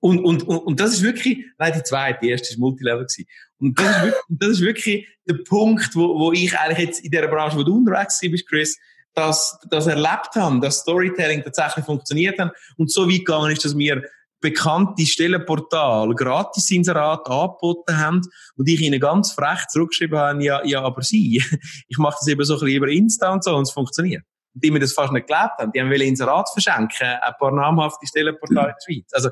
Und, 0.00 0.18
und, 0.20 0.42
und, 0.44 0.58
und 0.58 0.80
das 0.80 0.94
ist 0.94 1.02
wirklich, 1.02 1.44
nein, 1.58 1.74
die 1.76 1.82
zweite, 1.82 2.18
die 2.22 2.30
erste 2.30 2.48
ist 2.48 2.58
Multilevel 2.58 3.04
gewesen. 3.04 3.26
Und 3.58 3.78
das 3.78 3.96
ist 3.96 4.02
wirklich, 4.02 4.24
das 4.28 4.48
ist 4.48 4.60
wirklich 4.60 5.08
der 5.28 5.34
Punkt, 5.44 5.94
wo, 5.94 6.18
wo 6.18 6.32
ich 6.32 6.58
eigentlich 6.58 6.86
jetzt 6.86 7.04
in 7.04 7.10
der 7.10 7.28
Branche, 7.28 7.56
wo 7.56 7.62
du 7.62 7.76
unterwegs 7.76 8.18
bist, 8.20 8.48
Chris, 8.48 8.78
dass, 9.14 9.58
das 9.70 9.86
erlebt 9.86 10.34
haben, 10.36 10.60
dass 10.60 10.78
Storytelling 10.78 11.42
tatsächlich 11.42 11.84
funktioniert 11.84 12.38
hat 12.38 12.52
und 12.76 12.90
so 12.90 13.08
weit 13.08 13.18
gegangen 13.18 13.50
ist, 13.50 13.64
dass 13.64 13.76
wir 13.76 14.02
bekannte 14.40 15.04
Stellenportal 15.04 16.14
gratis 16.14 16.70
Inserat 16.70 17.28
angeboten 17.28 17.98
haben 17.98 18.22
und 18.56 18.68
ich 18.68 18.80
ihnen 18.80 18.98
ganz 18.98 19.32
frech 19.32 19.66
zurückgeschrieben 19.68 20.18
habe, 20.18 20.42
ja, 20.42 20.64
ja, 20.64 20.82
aber 20.82 21.02
sie, 21.02 21.44
ich 21.88 21.98
mache 21.98 22.16
das 22.20 22.28
eben 22.28 22.44
so 22.44 22.54
ein 22.54 22.60
bisschen 22.60 22.76
über 22.76 22.88
Insta 22.88 23.32
und 23.32 23.44
so 23.44 23.54
und 23.54 23.64
es 23.64 23.70
funktioniert. 23.70 24.24
Und 24.54 24.64
die 24.64 24.70
mir 24.70 24.80
das 24.80 24.92
fast 24.92 25.12
nicht 25.12 25.26
geglaubt 25.26 25.58
haben, 25.58 25.70
die 25.72 25.80
haben 25.80 25.90
wollen 25.90 26.00
Inserat 26.00 26.48
verschenken, 26.50 27.06
ein 27.06 27.34
paar 27.38 27.52
namhafte 27.52 28.06
Stellenportale 28.06 28.68
in 28.68 28.74
der 28.74 28.94
Schweiz. 28.94 29.12
Also, 29.12 29.30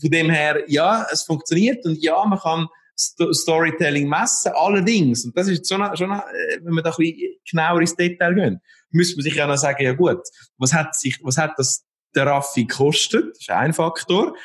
von 0.00 0.10
dem 0.10 0.30
her, 0.30 0.64
ja, 0.68 1.06
es 1.10 1.22
funktioniert 1.22 1.84
und 1.84 2.02
ja, 2.02 2.24
man 2.24 2.38
kann 2.38 2.68
St 2.98 3.22
Storytelling 3.32 4.08
messen, 4.08 4.52
allerdings, 4.54 5.24
und 5.24 5.36
das 5.36 5.48
ist 5.48 5.68
schon, 5.68 5.84
schon 5.96 6.10
äh, 6.10 6.58
wenn 6.62 6.74
man 6.74 6.84
da 6.84 6.90
ein 6.90 6.96
bisschen 6.96 7.36
genauer 7.50 7.80
ins 7.80 7.96
Detail 7.96 8.34
gehen, 8.34 8.60
müsste 8.90 9.16
man 9.16 9.24
sich 9.24 9.34
ja 9.34 9.46
noch 9.46 9.56
sagen, 9.56 9.82
ja 9.82 9.92
gut, 9.92 10.20
was 10.58 10.72
hat 10.72 10.94
sich, 10.94 11.18
was 11.22 11.38
hat 11.38 11.52
das 11.56 11.84
der 12.14 12.26
Raffi 12.26 12.64
gekostet? 12.64 13.30
Das 13.30 13.40
ist 13.40 13.50
ein 13.50 13.72
Faktor. 13.72 14.36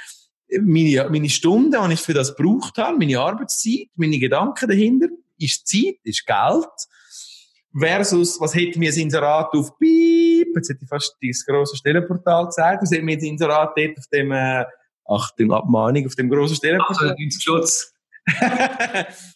Meine, 0.61 1.09
meine 1.09 1.29
Stunden, 1.29 1.75
die 1.89 1.93
ich 1.93 1.99
für 1.99 2.13
das 2.13 2.35
gebraucht 2.35 2.77
habe, 2.77 2.97
meine 2.97 3.19
Arbeitszeit, 3.19 3.89
meine 3.95 4.17
Gedanken 4.17 4.69
dahinter, 4.69 5.07
ist 5.37 5.67
Zeit, 5.67 5.97
ist 6.03 6.25
Geld. 6.25 6.69
versus, 7.77 8.39
was 8.39 8.55
hätte 8.55 8.79
mir 8.79 8.89
das 8.89 8.97
Inserat 8.97 9.53
auf 9.53 9.77
Piep, 9.77 10.55
jetzt 10.55 10.69
hätte 10.69 10.83
ich 10.83 10.89
fast 10.89 11.15
dieses 11.21 11.45
grosse 11.45 11.75
Stellenportal 11.75 12.45
gesagt, 12.47 12.81
was 12.81 12.91
hätte 12.91 13.03
mir 13.03 13.17
das 13.17 13.25
Inserat 13.25 13.73
dort 13.77 13.97
auf 13.97 14.07
dem, 14.11 14.31
äh, 14.31 14.65
Achtung, 15.07 15.51
Abmahnung, 15.51 16.05
auf 16.05 16.15
dem 16.15 16.29
grossen 16.29 16.55
Stellenportal. 16.55 17.11
98 17.11 17.43
Schutz. 17.43 17.93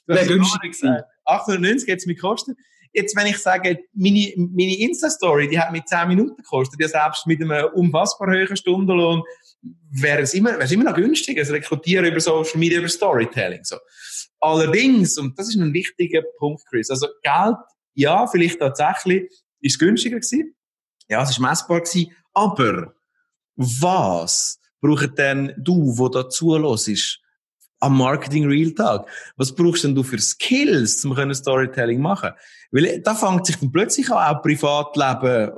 Wäre 0.05 0.27
günstig 0.27 0.61
gewesen. 0.61 1.01
890 1.25 1.87
hätte 1.87 1.97
es 1.97 2.05
mir 2.05 2.15
gekostet. 2.15 2.57
Jetzt, 2.93 3.15
wenn 3.15 3.27
ich 3.27 3.37
sage, 3.37 3.79
meine, 3.93 4.33
meine 4.35 4.77
Insta-Story, 4.79 5.47
die 5.47 5.57
hat 5.57 5.71
mir 5.71 5.83
10 5.83 6.09
Minuten 6.09 6.35
gekostet, 6.35 6.79
ja 6.81 6.89
selbst 6.89 7.25
mit 7.25 7.41
einem 7.41 7.69
unfassbar 7.73 8.27
hohen 8.27 8.57
Stundenlohn, 8.57 9.23
wäre 9.91 10.23
es 10.23 10.33
immer, 10.33 10.51
wäre 10.51 10.63
es 10.63 10.71
immer 10.71 10.83
noch 10.83 10.95
günstig. 10.95 11.37
Also 11.37 11.53
rekrutieren 11.53 12.05
über 12.05 12.19
Social 12.19 12.57
Media, 12.57 12.79
über 12.79 12.89
Storytelling, 12.89 13.63
so. 13.63 13.77
Allerdings, 14.41 15.17
und 15.17 15.37
das 15.37 15.49
ist 15.49 15.55
ein 15.55 15.71
wichtiger 15.73 16.23
Punkt, 16.39 16.63
Chris, 16.67 16.89
also 16.89 17.07
Geld, 17.21 17.57
ja, 17.93 18.25
vielleicht 18.27 18.59
tatsächlich, 18.59 19.29
ist 19.61 19.79
günstiger 19.79 20.17
gewesen. 20.19 20.55
Ja, 21.07 21.21
es 21.23 21.29
ist 21.29 21.39
messbar 21.39 21.81
gewesen. 21.81 22.11
Aber, 22.33 22.93
was 23.55 24.60
braucht 24.81 25.17
denn 25.17 25.53
du, 25.57 25.97
wo 25.97 26.09
da 26.09 26.27
zulässt, 26.29 27.19
am 27.79 27.97
Marketing 27.97 28.47
Real 28.47 28.71
Tag? 28.71 29.07
Was 29.37 29.53
brauchst 29.53 29.83
denn 29.83 29.95
du 29.95 30.03
für 30.03 30.19
Skills, 30.19 31.03
um 31.05 31.33
Storytelling 31.33 32.01
machen? 32.01 32.31
Weil 32.71 33.01
da 33.01 33.15
fängt 33.15 33.45
sich 33.45 33.57
dann 33.57 33.71
plötzlich 33.71 34.11
auch, 34.11 34.21
auch 34.21 34.41
Privatleben, 34.41 35.51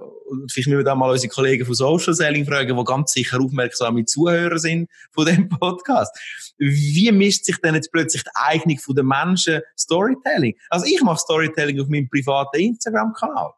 vielleicht 0.51 0.67
müssen 0.67 0.77
wir 0.77 0.83
da 0.83 0.95
mal 0.95 1.11
unsere 1.11 1.31
Kollegen 1.31 1.65
von 1.65 1.75
Social 1.75 2.13
Selling 2.13 2.45
fragen, 2.45 2.75
die 2.75 2.83
ganz 2.83 3.11
sicher 3.11 3.39
aufmerksame 3.39 4.05
Zuhörer 4.05 4.57
sind 4.57 4.89
von 5.11 5.25
dem 5.25 5.49
Podcast. 5.59 6.15
Wie 6.57 7.11
mischt 7.11 7.45
sich 7.45 7.57
denn 7.57 7.75
jetzt 7.75 7.91
plötzlich 7.91 8.23
die 8.23 8.31
Eignung 8.33 8.79
der 8.95 9.03
Menschen 9.03 9.61
Storytelling? 9.77 10.55
Also 10.69 10.85
ich 10.85 11.01
mache 11.01 11.19
Storytelling 11.19 11.79
auf 11.81 11.87
meinem 11.87 12.09
privaten 12.09 12.59
Instagram-Kanal. 12.59 13.51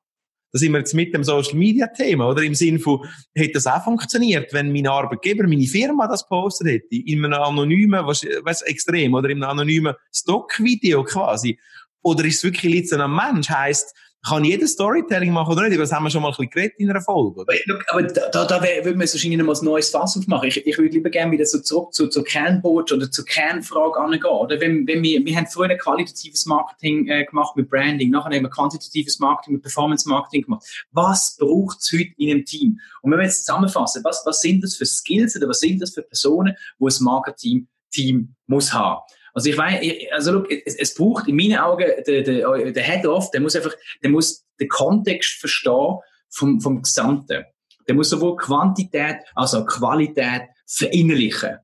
Da 0.52 0.60
sind 0.60 0.72
wir 0.72 0.80
jetzt 0.80 0.94
mit 0.94 1.14
dem 1.14 1.24
Social 1.24 1.56
Media 1.56 1.88
Thema, 1.88 2.30
oder? 2.30 2.42
Im 2.42 2.56
Sinne 2.56 2.80
von, 2.80 3.06
hätte 3.34 3.54
das 3.54 3.68
auch 3.68 3.84
funktioniert, 3.84 4.54
wenn 4.54 4.72
mein 4.72 4.88
Arbeitgeber, 4.88 5.48
meine 5.48 5.68
Firma 5.68 6.08
das 6.08 6.28
postet 6.28 6.68
hätte, 6.68 6.96
in 6.96 7.26
einem 7.26 7.42
anonymen, 7.42 8.06
was, 8.06 8.26
was 8.44 8.62
extrem, 8.62 9.14
oder 9.14 9.30
in 9.30 9.44
einem 9.44 9.52
anonymen 9.52 9.96
Stockvideo 10.14 11.04
quasi. 11.04 11.60
Oder 12.02 12.26
ist 12.26 12.38
es 12.38 12.44
wirklich 12.44 12.94
an 12.94 13.02
einem 13.02 13.16
Mensch? 13.16 13.50
Heisst, 13.50 13.96
kann 14.28 14.44
jeder 14.44 14.68
Storytelling 14.68 15.32
machen 15.32 15.54
oder 15.54 15.68
nicht? 15.68 15.80
Das 15.80 15.92
haben 15.92 16.04
wir 16.04 16.10
schon 16.10 16.22
mal 16.22 16.30
ein 16.30 16.32
bisschen 16.32 16.50
geredet 16.50 16.76
in 16.78 16.90
einer 16.90 17.02
Folge. 17.02 17.42
Oder? 17.42 17.54
Aber 17.88 18.04
da, 18.04 18.30
da, 18.30 18.46
da 18.46 18.62
würde 18.62 18.98
man 18.98 19.02
wahrscheinlich 19.02 19.38
noch 19.38 19.60
ein 19.60 19.66
neues 19.66 19.90
Fass 19.90 20.18
aufmachen. 20.18 20.48
Ich, 20.48 20.66
ich 20.66 20.78
würde 20.78 20.94
lieber 20.94 21.10
gerne 21.10 21.32
wieder 21.32 21.46
so 21.46 21.60
zurück 21.60 21.94
zu, 21.94 22.08
zur 22.08 22.24
Kernbotschaft 22.24 22.98
oder 22.98 23.12
zur 23.12 23.26
Kernfrage 23.26 24.00
angehen. 24.00 24.26
Oder 24.26 24.60
wenn, 24.60 24.88
wenn 24.88 25.04
wir, 25.04 25.24
wir 25.24 25.36
haben 25.36 25.48
früher 25.48 25.70
ein 25.70 25.78
qualitatives 25.78 26.46
Marketing 26.46 27.08
äh, 27.08 27.26
gemacht 27.26 27.56
mit 27.56 27.70
Branding, 27.70 28.10
nachher 28.10 28.36
haben 28.36 28.44
wir 28.44 28.50
quantitatives 28.50 29.20
Marketing 29.20 29.54
mit 29.54 29.62
Performance 29.62 30.10
Marketing 30.10 30.44
gemacht. 30.44 30.66
Was 30.92 31.38
braucht 31.40 31.80
es 31.82 31.92
heute 31.92 32.12
in 32.18 32.32
einem 32.32 32.46
Team? 32.46 32.80
Und 33.02 33.12
wenn 33.12 33.20
wir 33.20 33.26
jetzt 33.26 33.46
zusammenfassen, 33.46 34.04
was, 34.04 34.24
was 34.26 34.42
sind 34.42 34.64
das 34.64 34.76
für 34.76 34.86
Skills 34.86 35.36
oder 35.36 35.48
was 35.48 35.60
sind 35.60 35.82
das 35.82 35.94
für 35.94 36.02
Personen, 36.02 36.56
wo 36.80 36.88
ein 36.88 36.94
Marketing 37.02 37.68
Team 37.92 38.36
muss 38.48 38.74
haben? 38.74 39.02
Also 39.36 39.50
ich 39.50 39.58
weiß, 39.58 39.82
also 40.14 40.32
look, 40.32 40.50
es, 40.50 40.76
es 40.76 40.96
braucht 40.96 41.28
in 41.28 41.36
meinen 41.36 41.58
Augen 41.58 41.86
der, 42.08 42.24
der, 42.24 42.72
der 42.72 42.84
Head-Off, 42.84 43.32
der 43.32 43.42
muss 43.42 43.56
einfach, 43.56 43.74
der 44.02 44.10
muss 44.10 44.46
den 44.62 44.70
Kontext 44.70 45.40
verstehen 45.40 45.98
vom, 46.30 46.62
vom 46.62 46.82
Gesamten. 46.82 47.44
Der 47.88 47.96
muss 47.96 48.10
sowohl 48.10 48.38
Quantität 48.38 49.18
als 49.36 49.54
auch 49.54 49.68
Qualität 49.68 50.44
verinnerlichen. 50.66 51.58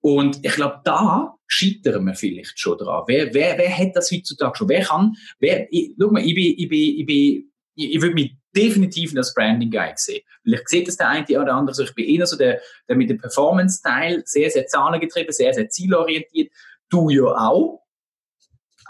Und 0.00 0.42
ich 0.42 0.52
glaube, 0.52 0.80
da 0.84 1.34
scheitern 1.46 2.06
wir 2.06 2.14
vielleicht 2.14 2.58
schon 2.58 2.78
dran. 2.78 3.04
Wer, 3.06 3.34
wer, 3.34 3.58
wer 3.58 3.76
hat 3.76 3.94
das 3.94 4.10
heutzutage 4.10 4.56
schon? 4.56 4.68
Wer 4.70 4.84
kann, 4.84 5.14
wer, 5.38 5.70
ich, 5.70 5.92
schau 6.00 6.10
mal, 6.10 6.24
ich 6.24 6.34
bin, 6.34 6.54
ich 6.56 6.68
bin, 6.68 6.80
ich 6.80 7.06
bin, 7.06 7.52
ich, 7.74 7.94
ich 7.94 8.00
würde 8.00 8.14
mich 8.14 8.34
definitiv 8.56 9.14
als 9.16 9.34
Branding 9.34 9.70
Guy 9.70 9.92
sehen. 9.96 10.22
Vielleicht 10.42 10.68
sieht 10.68 10.88
das 10.88 10.96
der 10.96 11.08
eine 11.08 11.40
oder 11.40 11.54
andere 11.54 11.74
so. 11.74 11.82
Ich 11.82 11.94
bin 11.94 12.06
eher 12.06 12.26
so 12.26 12.38
der, 12.38 12.60
der 12.88 12.96
mit 12.96 13.10
dem 13.10 13.18
Performance-Teil 13.18 14.22
sehr, 14.24 14.50
sehr 14.50 14.66
zahlengetrieben, 14.66 15.32
sehr, 15.32 15.52
sehr 15.52 15.68
zielorientiert 15.68 16.50
du 16.90 17.10
ja 17.10 17.24
auch. 17.24 17.78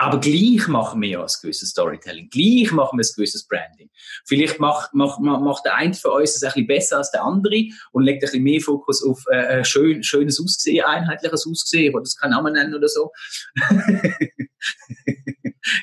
Aber 0.01 0.21
gleich 0.21 0.69
machen 0.69 1.03
wir 1.03 1.09
ja 1.09 1.21
ein 1.21 1.31
gewisses 1.43 1.71
Storytelling. 1.71 2.31
Gleich 2.31 2.71
machen 2.71 2.99
wir 2.99 3.05
ein 3.05 3.13
gewisses 3.17 3.49
Branding. 3.49 3.91
Vielleicht 4.27 4.61
macht, 4.61 4.95
macht, 4.95 5.19
macht 5.19 5.65
der 5.65 5.75
eine 5.75 5.93
von 5.93 6.13
uns 6.13 6.35
das 6.35 6.45
ein 6.45 6.51
bisschen 6.51 6.67
besser 6.69 6.99
als 6.99 7.11
der 7.11 7.25
andere 7.25 7.65
und 7.91 8.05
legt 8.05 8.23
ein 8.23 8.27
bisschen 8.27 8.45
mehr 8.45 8.61
Fokus 8.61 9.05
auf 9.05 9.25
äh, 9.27 9.65
schön, 9.65 10.05
schönes 10.05 10.41
Aussehen, 10.41 10.85
einheitliches 10.85 11.49
Aussehen, 11.49 11.93
oder 11.95 12.05
das 12.05 12.17
kann 12.17 12.31
Namen 12.31 12.53
nennen 12.53 12.77
oder 12.77 12.87
so. 12.87 13.11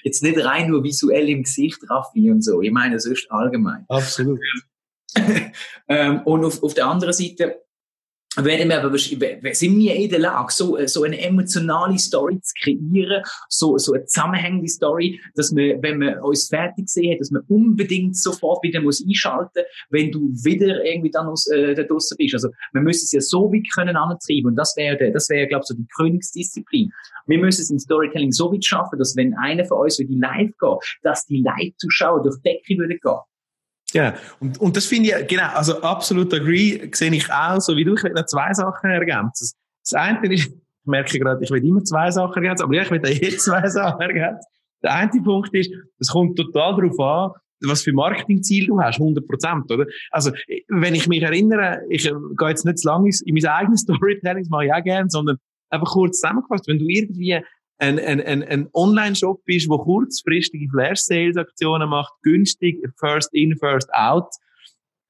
Jetzt 0.04 0.24
nicht 0.24 0.44
rein 0.46 0.70
nur 0.70 0.82
visuell 0.82 1.28
im 1.28 1.44
Gesicht, 1.44 1.80
Raffi 1.90 2.32
und 2.32 2.42
so. 2.42 2.62
Ich 2.62 2.72
meine, 2.72 3.02
sonst 3.02 3.30
allgemein. 3.30 3.84
Absolut. 3.90 4.40
ähm, 5.90 6.22
und 6.22 6.46
auf, 6.46 6.64
auf 6.64 6.74
der 6.74 6.88
anderen 6.88 7.14
Seite, 7.14 7.65
werden 8.38 8.70
wir 8.70 8.84
aber, 8.84 8.98
sind 8.98 9.78
wir 9.78 9.96
in 9.96 10.10
der 10.10 10.20
Lage, 10.20 10.52
so, 10.52 10.78
so 10.86 11.04
eine 11.04 11.20
emotionale 11.20 11.98
Story 11.98 12.40
zu 12.42 12.54
kreieren, 12.62 13.24
so, 13.50 13.78
so 13.78 13.94
eine 13.94 14.06
zusammenhängende 14.06 14.68
Story, 14.68 15.22
dass 15.36 15.56
wir, 15.56 15.82
wenn 15.82 16.00
wir 16.00 16.24
uns 16.24 16.48
fertig 16.48 16.90
sehen, 16.90 17.18
dass 17.20 17.32
wir 17.32 17.42
unbedingt 17.48 18.18
sofort 18.18 18.64
wieder 18.64 18.82
muss 18.82 19.04
einschalten, 19.06 19.64
wenn 19.90 20.12
du 20.12 20.30
wieder 20.44 20.84
irgendwie 20.84 21.12
dann 21.12 21.28
aus, 21.28 21.48
äh, 21.48 21.74
da 21.76 21.84
draussen 21.84 22.18
bist. 22.18 22.34
Also, 22.34 22.50
wir 22.74 22.82
müssen 22.82 23.06
es 23.06 23.12
ja 23.12 23.22
so 23.22 23.52
weit 23.52 23.66
können 23.74 23.96
antreiben 23.96 24.48
und 24.48 24.56
das 24.56 24.74
wäre, 24.76 25.12
das 25.12 25.30
wäre, 25.30 25.48
glaube 25.48 25.64
ich, 25.64 25.68
so 25.68 25.76
die 25.76 25.88
Königsdisziplin. 25.96 26.92
Wir 27.28 27.40
müssen 27.40 27.62
es 27.62 27.70
im 27.70 27.80
Storytelling 27.80 28.32
so 28.32 28.52
weit 28.52 28.66
schaffen, 28.66 29.00
dass 29.00 29.16
wenn 29.16 29.34
einer 29.36 29.66
von 29.66 29.80
uns 29.80 30.00
würde 30.00 30.14
live 30.14 30.52
geht, 30.60 30.98
dass 31.04 31.26
die 31.26 31.42
Live-Zuschauer 31.42 32.22
durch 32.24 32.40
Decke 32.42 32.78
würde 32.78 32.98
gehen. 32.98 33.20
Ja, 33.96 34.14
und, 34.42 34.60
und 34.60 34.76
das 34.76 34.88
finde 34.88 35.18
ich, 35.18 35.28
genau, 35.28 35.48
also 35.54 35.82
absolut 35.82 36.34
agree, 36.34 36.90
sehe 36.92 37.14
ich 37.14 37.32
auch, 37.32 37.62
so 37.62 37.78
wie 37.78 37.86
du, 37.86 37.96
ich 37.96 38.04
will 38.04 38.12
noch 38.12 38.26
zwei 38.26 38.52
Sachen 38.52 38.90
ergänzen. 38.90 39.56
Das 39.86 39.94
eine 39.94 40.34
ist, 40.34 40.48
ich 40.48 40.54
merke 40.84 41.18
gerade, 41.18 41.42
ich 41.42 41.50
will 41.50 41.66
immer 41.66 41.82
zwei 41.82 42.12
Sachen 42.12 42.44
ergänzen, 42.44 42.64
aber 42.64 42.76
ja, 42.76 42.82
ich 42.82 42.92
will 42.92 43.00
da 43.00 43.08
jetzt 43.08 43.40
zwei 43.46 43.66
Sachen 43.70 44.02
ergänzen. 44.02 44.46
Der 44.84 44.96
eine 44.96 45.22
Punkt 45.24 45.54
ist, 45.54 45.72
es 45.98 46.10
kommt 46.10 46.38
total 46.38 46.76
darauf 46.76 47.00
an, 47.00 47.42
was 47.62 47.84
für 47.84 47.94
Marketingziel 47.94 48.68
du 48.68 48.82
hast, 48.82 49.00
100 49.00 49.26
Prozent, 49.26 49.72
oder? 49.72 49.86
Also, 50.12 50.32
wenn 50.68 50.94
ich 50.94 51.08
mich 51.08 51.24
erinnere, 51.24 51.80
ich 51.88 52.04
gehe 52.04 52.50
jetzt 52.50 52.66
nicht 52.66 52.80
zu 52.80 52.90
lange 52.90 53.10
in 53.24 53.34
mein 53.34 53.46
eigenes 53.46 53.82
Storytelling, 53.84 54.44
das 54.44 54.50
mache 54.50 54.66
ich 54.66 54.74
auch 54.74 54.84
gerne, 54.84 55.10
sondern 55.10 55.38
einfach 55.70 55.88
kurz 55.88 56.20
zusammengefasst, 56.20 56.68
wenn 56.68 56.80
du 56.80 56.86
irgendwie 56.90 57.40
ein, 57.78 58.00
ein, 58.00 58.22
ein, 58.22 58.44
ein 58.44 58.70
Online-Shop 58.74 59.42
ist, 59.48 59.70
der 59.70 59.78
kurzfristige 59.78 60.70
Flash-Sales-Aktionen 60.70 61.90
macht, 61.90 62.14
günstig, 62.24 62.78
first 62.98 63.34
in, 63.34 63.58
first 63.58 63.94
out, 63.94 64.30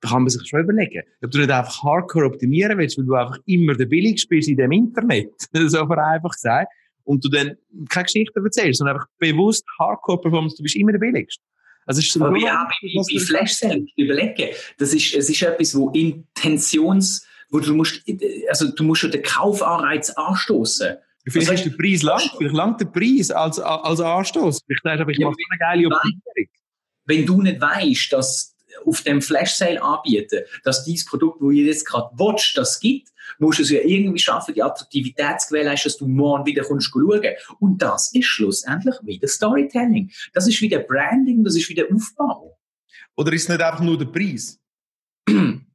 da 0.02 0.10
kann 0.10 0.24
man 0.24 0.30
sich 0.30 0.48
schon 0.48 0.62
überlegen, 0.62 1.04
ob 1.24 1.32
du 1.32 1.40
nicht 1.40 1.52
einfach 1.52 1.84
hardcore 1.84 2.26
optimieren 2.26 2.78
willst, 2.78 2.98
weil 2.98 3.06
du 3.06 3.16
einfach 3.16 3.38
immer 3.46 3.76
der 3.76 3.86
billigste 3.86 4.28
bist 4.28 4.50
in 4.50 4.58
dem 4.58 4.72
Internet, 4.72 5.32
so 5.54 5.86
vereinfacht 5.86 6.36
gesagt, 6.36 6.72
und 7.04 7.24
du 7.24 7.30
dann 7.30 7.56
keine 7.90 8.06
Geschichte 8.06 8.42
erzählst, 8.44 8.80
sondern 8.80 8.98
einfach 8.98 9.08
bewusst 9.20 9.64
Hardcore-Performance, 9.80 10.58
du 10.58 10.64
bist 10.64 10.76
immer 10.76 10.92
der 10.92 11.00
billigste. 11.00 11.44
Also 11.86 12.02
ist 12.02 12.20
Aber 12.20 12.38
ja, 12.38 12.68
bei, 12.82 12.90
bei 13.14 13.20
Flash 13.20 13.54
Sales, 13.54 13.88
überlegen, 13.96 14.50
das 14.80 14.94
ist, 14.94 15.14
es 15.14 15.30
ist 15.30 15.42
etwas, 15.44 15.76
wo 15.78 15.90
Intentions, 15.92 17.26
wo 17.52 17.60
du 17.60 17.76
musst, 17.76 18.04
also 18.50 18.72
du 18.72 18.84
musst 18.84 19.02
schon 19.02 19.12
den 19.12 19.22
Kaufanreiz 19.22 20.10
anstoßen. 20.10 20.98
Vielleicht 21.28 21.66
ist 21.66 21.66
der 21.66 21.78
Preis 21.78 22.04
lang, 22.04 22.22
vielleicht 22.38 22.56
langt 22.56 22.80
der 22.82 22.86
Preis 22.86 23.32
als, 23.32 23.60
als 23.60 24.00
Anstoß. 24.00 24.62
Vielleicht 24.66 24.84
sagst 24.84 25.00
du, 25.00 25.02
aber 25.02 25.12
ich 25.12 25.18
ja, 25.18 25.28
mache 25.28 25.38
eine 25.50 25.60
geile 25.60 25.88
Optimierung. 25.88 26.52
Wenn 27.06 27.26
du 27.26 27.42
nicht 27.42 27.62
weißt, 27.62 28.14
dass 28.14 28.56
auf 28.86 29.02
dem 29.02 29.22
Flash 29.22 29.54
Sale 29.54 29.82
anbieten, 29.82 30.44
dass 30.64 30.84
dieses 30.84 31.06
Produkt, 31.06 31.42
wo 31.42 31.50
ihr 31.50 31.66
jetzt 31.66 31.86
gerade 31.86 32.10
watcht, 32.18 32.58
das 32.58 32.80
gibt, 32.80 33.10
musst 33.40 33.60
du 33.60 33.64
es 33.64 33.72
ja 33.72 33.80
irgendwie 33.82 34.20
schaffen, 34.20 34.54
die 34.54 34.62
Attraktivität 34.62 35.42
zu 35.42 35.50
gewährleisten, 35.50 35.90
dass 35.90 35.98
du 35.98 36.08
morgen 36.08 36.46
wieder 36.46 36.64
kommst 36.64 36.92
schauen. 36.92 37.22
Und 37.60 37.82
das 37.82 38.14
ist 38.14 38.26
schlussendlich 38.26 38.96
wieder 39.02 39.28
Storytelling. 39.28 40.12
Das 40.34 40.48
ist 40.48 40.62
wieder 40.62 40.80
Branding, 40.80 41.44
das 41.44 41.56
ist 41.56 41.70
wieder 41.70 41.86
Aufbau. 41.94 42.58
Oder 43.16 43.34
ist 43.34 43.44
es 43.44 43.50
nicht 43.50 43.62
einfach 43.62 43.82
nur 43.82 43.98
der 43.98 44.06
Preis? 44.06 44.60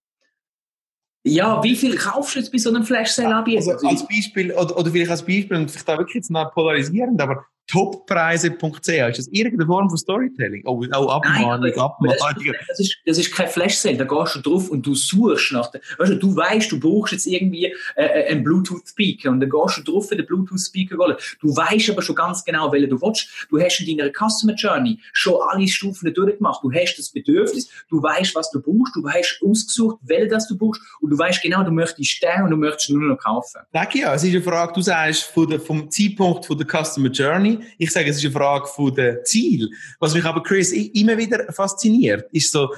Ja, 1.22 1.62
wie 1.62 1.76
viel 1.76 1.96
kaufst 1.96 2.34
du 2.34 2.38
jetzt 2.38 2.50
bei 2.50 2.58
so 2.58 2.70
einem 2.70 2.82
Flash-Sale-Anbieter? 2.82 3.72
Also 3.72 3.86
als 3.86 4.06
Beispiel, 4.06 4.52
oder, 4.52 4.76
oder 4.76 4.90
vielleicht 4.90 5.10
als 5.10 5.24
Beispiel, 5.24 5.56
und 5.56 5.70
vielleicht 5.70 5.88
da 5.88 5.98
wirklich 5.98 6.14
jetzt 6.14 6.30
noch 6.30 6.52
polarisierend, 6.52 7.20
aber 7.20 7.44
toppreise.ch, 7.66 8.88
ist 8.88 9.18
das 9.18 9.28
irgendeine 9.28 9.66
Form 9.66 9.88
von 9.88 9.98
Storytelling? 9.98 10.62
Oh, 10.66 10.84
oh 10.92 11.08
Abmahnung, 11.08 11.72
Abmahnung. 11.74 12.54
Das, 12.68 12.80
ist, 12.80 12.96
das 13.06 13.18
ist 13.18 13.32
kein 13.32 13.48
Flash-Sale, 13.48 13.96
da 13.96 14.04
gehst 14.04 14.36
du 14.36 14.40
drauf 14.40 14.70
und 14.70 14.84
du 14.84 14.94
suchst 14.94 15.52
nach 15.52 15.70
der, 15.70 15.80
weißt 15.98 16.12
du, 16.12 16.16
du 16.16 16.36
weißt, 16.36 16.72
du 16.72 16.80
brauchst 16.80 17.12
jetzt 17.12 17.26
irgendwie 17.26 17.66
äh, 17.66 17.72
äh 17.96 18.28
einen 18.30 18.42
Bluetooth-Speaker 18.42 19.30
und 19.30 19.40
dann 19.40 19.50
gehst 19.50 19.78
du 19.78 19.92
drauf, 19.92 20.08
den 20.08 20.26
Bluetooth-Speaker 20.26 20.96
holen. 20.96 21.16
Du 21.40 21.54
weißt 21.54 21.90
aber 21.90 22.02
schon 22.02 22.16
ganz 22.16 22.44
genau, 22.44 22.72
welchen 22.72 22.90
du 22.90 23.00
willst. 23.00 23.46
Du 23.50 23.60
hast 23.60 23.80
in 23.80 23.96
deiner 23.96 24.10
Customer 24.10 24.54
Journey 24.54 24.98
schon 25.12 25.36
alle 25.48 25.68
Stufen 25.68 26.12
durchgemacht. 26.12 26.62
Du 26.62 26.72
hast 26.72 26.96
das 26.96 27.10
Bedürfnis, 27.10 27.70
du 27.88 28.02
weißt, 28.02 28.34
was 28.34 28.50
du 28.50 28.60
brauchst, 28.60 28.96
du 28.96 29.02
weißt 29.02 29.42
ausgesucht, 29.44 29.98
welchen 30.02 30.28
das 30.28 30.48
du 30.48 30.56
brauchst 30.56 30.82
und 31.00 31.10
du 31.10 31.18
weißt 31.18 31.42
genau, 31.42 31.62
du 31.62 31.70
möchtest 31.70 32.22
den 32.22 32.42
und 32.44 32.50
du 32.50 32.56
möchtest 32.56 32.90
nur 32.90 33.02
noch 33.02 33.18
kaufen. 33.18 33.60
Danke, 33.72 34.00
ja. 34.00 34.14
Es 34.14 34.24
ist 34.24 34.30
eine 34.30 34.42
Frage, 34.42 34.72
du 34.72 34.82
sagst, 34.82 35.22
vom 35.22 35.90
Zeitpunkt 35.90 36.46
von 36.46 36.58
der 36.58 36.66
Customer 36.66 37.08
Journey, 37.08 37.59
ich 37.78 37.90
sage, 37.90 38.10
es 38.10 38.16
ist 38.16 38.24
eine 38.24 38.32
Frage 38.32 38.66
von 38.66 38.94
der 38.94 39.24
Ziel. 39.24 39.68
Was 39.98 40.14
mich 40.14 40.24
aber, 40.24 40.42
Chris, 40.42 40.72
immer 40.72 41.16
wieder 41.18 41.52
fasziniert, 41.52 42.28
ist 42.32 42.52
so, 42.52 42.70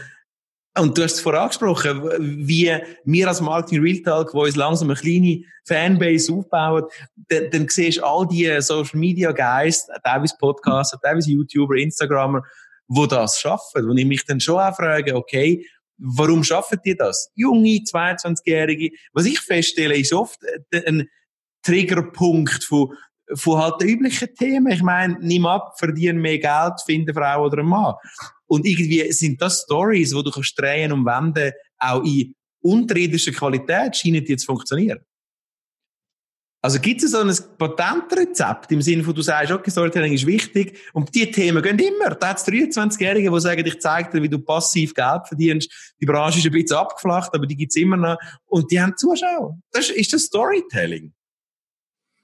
und 0.79 0.97
du 0.97 1.03
hast 1.03 1.15
es 1.15 1.21
vorher 1.21 1.43
angesprochen, 1.43 2.03
wie 2.47 2.73
wir 3.05 3.29
als 3.29 3.43
Marketing 3.43 3.83
Real 3.83 4.03
Talk, 4.03 4.33
wo 4.33 4.45
uns 4.45 4.57
langsam 4.57 4.89
eine 4.89 4.99
kleine 4.99 5.43
Fanbase 5.67 6.33
aufbauen, 6.33 6.85
dann, 7.29 7.51
dann 7.51 7.69
siehst 7.69 7.99
du 7.99 8.05
all 8.05 8.27
die 8.27 8.51
Social 8.61 8.99
Media 8.99 9.33
Guys, 9.33 9.87
teilweise 10.03 10.35
Podcaster, 10.39 10.99
teilweise 10.99 11.31
YouTuber, 11.31 11.75
Instagrammer, 11.75 12.43
wo 12.89 13.05
das 13.05 13.39
schaffen. 13.39 13.89
Und 13.89 13.99
ich 13.99 14.07
mich 14.07 14.25
dann 14.25 14.41
schon 14.41 14.61
auch 14.61 14.75
frage, 14.75 15.15
okay, 15.15 15.67
warum 15.99 16.43
schaffen 16.43 16.79
die 16.85 16.97
das? 16.97 17.31
Junge, 17.35 17.81
22-Jährige. 17.81 18.97
Was 19.13 19.27
ich 19.27 19.41
feststelle, 19.41 19.97
ist 19.97 20.15
oft 20.15 20.41
ein 20.73 21.09
Triggerpunkt 21.63 22.65
von, 22.65 22.95
von 23.35 23.59
halt 23.59 23.81
den 23.81 23.89
üblichen 23.89 24.35
Themen. 24.35 24.73
Ich 24.73 24.83
meine, 24.83 25.19
nimm 25.21 25.47
ab, 25.47 25.75
verdienen 25.79 26.21
mehr 26.21 26.39
Geld, 26.39 26.75
finde 26.85 27.15
Frau 27.15 27.45
oder 27.45 27.59
einen 27.59 27.69
Mann. 27.69 27.95
Und 28.47 28.67
irgendwie 28.67 29.11
sind 29.13 29.41
das 29.41 29.63
Stories, 29.63 30.15
wo 30.15 30.23
du 30.23 30.31
kannst 30.31 30.59
drehen 30.59 30.93
und 30.93 31.05
wenden, 31.05 31.53
auch 31.79 32.05
in 32.05 32.35
unterirdischer 32.61 33.33
Qualität 33.33 33.97
scheinen 33.97 34.25
die 34.25 34.37
zu 34.37 34.47
funktionieren. 34.47 35.01
Also 36.65 36.79
gibt 36.79 37.03
es 37.03 37.11
so 37.11 37.19
ein 37.19 37.37
Patentrezept 37.59 38.71
im 38.71 38.81
Sinne 38.83 39.03
von, 39.03 39.13
du 39.13 39.21
sagst, 39.21 39.51
okay, 39.51 39.69
Storytelling 39.69 40.13
ist 40.13 40.25
wichtig 40.25 40.79
und 40.93 41.13
die 41.13 41.29
Themen 41.29 41.61
gehen 41.61 41.77
immer. 41.77 42.15
Da 42.15 42.29
hat 42.29 42.39
es 42.39 42.47
23-Jährige, 42.47 43.33
die 43.33 43.41
sagen, 43.41 43.67
ich 43.67 43.81
zeige 43.81 44.11
dir, 44.11 44.23
wie 44.23 44.29
du 44.29 44.39
passiv 44.39 44.95
Geld 44.95 45.27
verdienst. 45.27 45.95
Die 46.01 46.07
Branche 46.07 46.39
ist 46.39 46.47
ein 46.47 46.53
bisschen 46.53 46.77
abgeflacht, 46.77 47.35
aber 47.35 47.49
die 47.49 47.57
gibt 47.57 47.73
es 47.73 47.83
immer 47.83 47.97
noch. 47.97 48.17
Und 48.45 48.71
die 48.71 48.81
haben 48.81 48.97
Zuschauer. 48.97 49.59
Das 49.73 49.91
ist 49.91 50.13
das 50.13 50.23
Storytelling. 50.23 51.13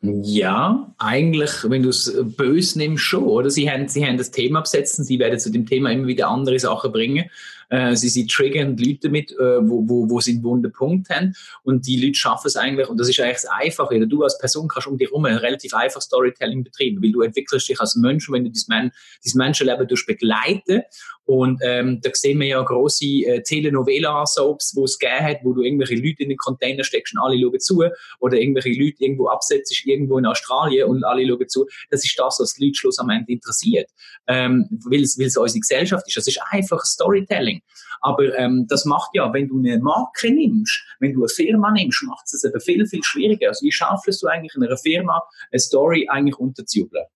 Ja, 0.00 0.94
eigentlich, 0.98 1.50
wenn 1.64 1.82
du 1.82 1.88
es 1.88 2.16
böse 2.36 2.78
nimmst, 2.78 3.02
schon, 3.02 3.24
oder? 3.24 3.50
Sie 3.50 3.68
haben, 3.68 3.88
sie 3.88 4.06
haben 4.06 4.16
das 4.16 4.30
Thema 4.30 4.60
besetzt 4.60 5.04
sie 5.04 5.18
werden 5.18 5.40
zu 5.40 5.50
dem 5.50 5.66
Thema 5.66 5.90
immer 5.90 6.06
wieder 6.06 6.28
andere 6.28 6.58
Sachen 6.60 6.92
bringen. 6.92 7.30
Äh, 7.68 7.96
sie, 7.96 8.08
sie 8.08 8.26
triggern 8.26 8.76
Leute 8.76 9.00
damit, 9.02 9.32
äh, 9.32 9.68
wo, 9.68 9.88
wo, 9.88 10.08
wo 10.08 10.20
sie 10.20 10.32
einen 10.32 10.44
wunden 10.44 10.72
Punkt 10.72 11.10
haben. 11.10 11.34
Und 11.62 11.86
die 11.86 12.00
Leute 12.00 12.14
schaffen 12.14 12.46
es 12.46 12.56
eigentlich, 12.56 12.88
und 12.88 12.98
das 12.98 13.08
ist 13.08 13.20
eigentlich 13.20 13.42
das 13.42 13.46
Einfache. 13.46 14.06
Du 14.06 14.22
als 14.22 14.38
Person 14.38 14.68
kannst 14.68 14.88
um 14.88 14.96
dich 14.96 15.08
herum 15.08 15.24
ein 15.26 15.36
relativ 15.36 15.74
einfach 15.74 16.00
Storytelling 16.00 16.64
betreiben, 16.64 17.02
weil 17.02 17.12
du 17.12 17.22
entwickelst 17.22 17.68
dich 17.68 17.80
als 17.80 17.96
Mensch, 17.96 18.30
wenn 18.30 18.44
du 18.44 18.50
dein, 18.50 18.90
dein 18.90 19.32
Menschenleben 19.34 19.86
begleiten. 20.06 20.82
Und 21.28 21.60
ähm, 21.62 22.00
da 22.00 22.08
sehen 22.14 22.40
wir 22.40 22.46
ja 22.46 22.62
grosse 22.62 23.04
äh, 23.04 23.42
Telenovela-Soaps, 23.42 24.74
wo 24.74 24.84
es 24.84 24.98
gegeben 24.98 25.26
hat, 25.26 25.36
wo 25.42 25.52
du 25.52 25.62
irgendwelche 25.62 25.96
Leute 25.96 26.22
in 26.22 26.30
den 26.30 26.38
Container 26.38 26.84
steckst 26.84 27.14
und 27.14 27.20
alle 27.20 27.38
schauen 27.38 27.60
zu. 27.60 27.84
Oder 28.18 28.38
irgendwelche 28.38 28.70
Leute 28.70 28.96
irgendwo 29.00 29.28
absetzt, 29.28 29.78
irgendwo 29.84 30.16
in 30.16 30.24
Australien 30.24 30.88
und 30.88 31.04
alle 31.04 31.28
schauen 31.28 31.46
zu. 31.46 31.66
Das 31.90 32.02
ist 32.02 32.18
das, 32.18 32.38
was 32.40 32.54
die 32.54 32.64
Leute 32.64 32.78
schlussendlich 32.78 33.28
interessiert. 33.28 33.90
Ähm, 34.26 34.68
weil 34.86 35.02
es 35.02 35.18
unsere 35.18 35.60
Gesellschaft 35.60 36.08
ist. 36.08 36.16
Das 36.16 36.26
ist 36.26 36.40
einfach 36.50 36.82
Storytelling. 36.86 37.57
Aber 38.00 38.36
ähm, 38.38 38.66
das 38.68 38.84
macht 38.84 39.10
ja, 39.14 39.32
wenn 39.32 39.48
du 39.48 39.58
eine 39.58 39.78
Marke 39.78 40.30
nimmst, 40.30 40.84
wenn 41.00 41.12
du 41.12 41.20
eine 41.20 41.28
Firma 41.28 41.70
nimmst, 41.70 42.02
macht 42.04 42.24
es 42.26 42.44
eben 42.44 42.60
viel, 42.60 42.86
viel 42.86 43.02
schwieriger. 43.02 43.48
Also 43.48 43.64
wie 43.64 43.72
schaffst 43.72 44.22
du 44.22 44.26
eigentlich 44.26 44.54
in 44.54 44.64
einer 44.64 44.76
Firma 44.76 45.22
eine 45.50 45.58
Story 45.58 46.08
eigentlich 46.10 46.38
unterzujubeln? 46.38 47.06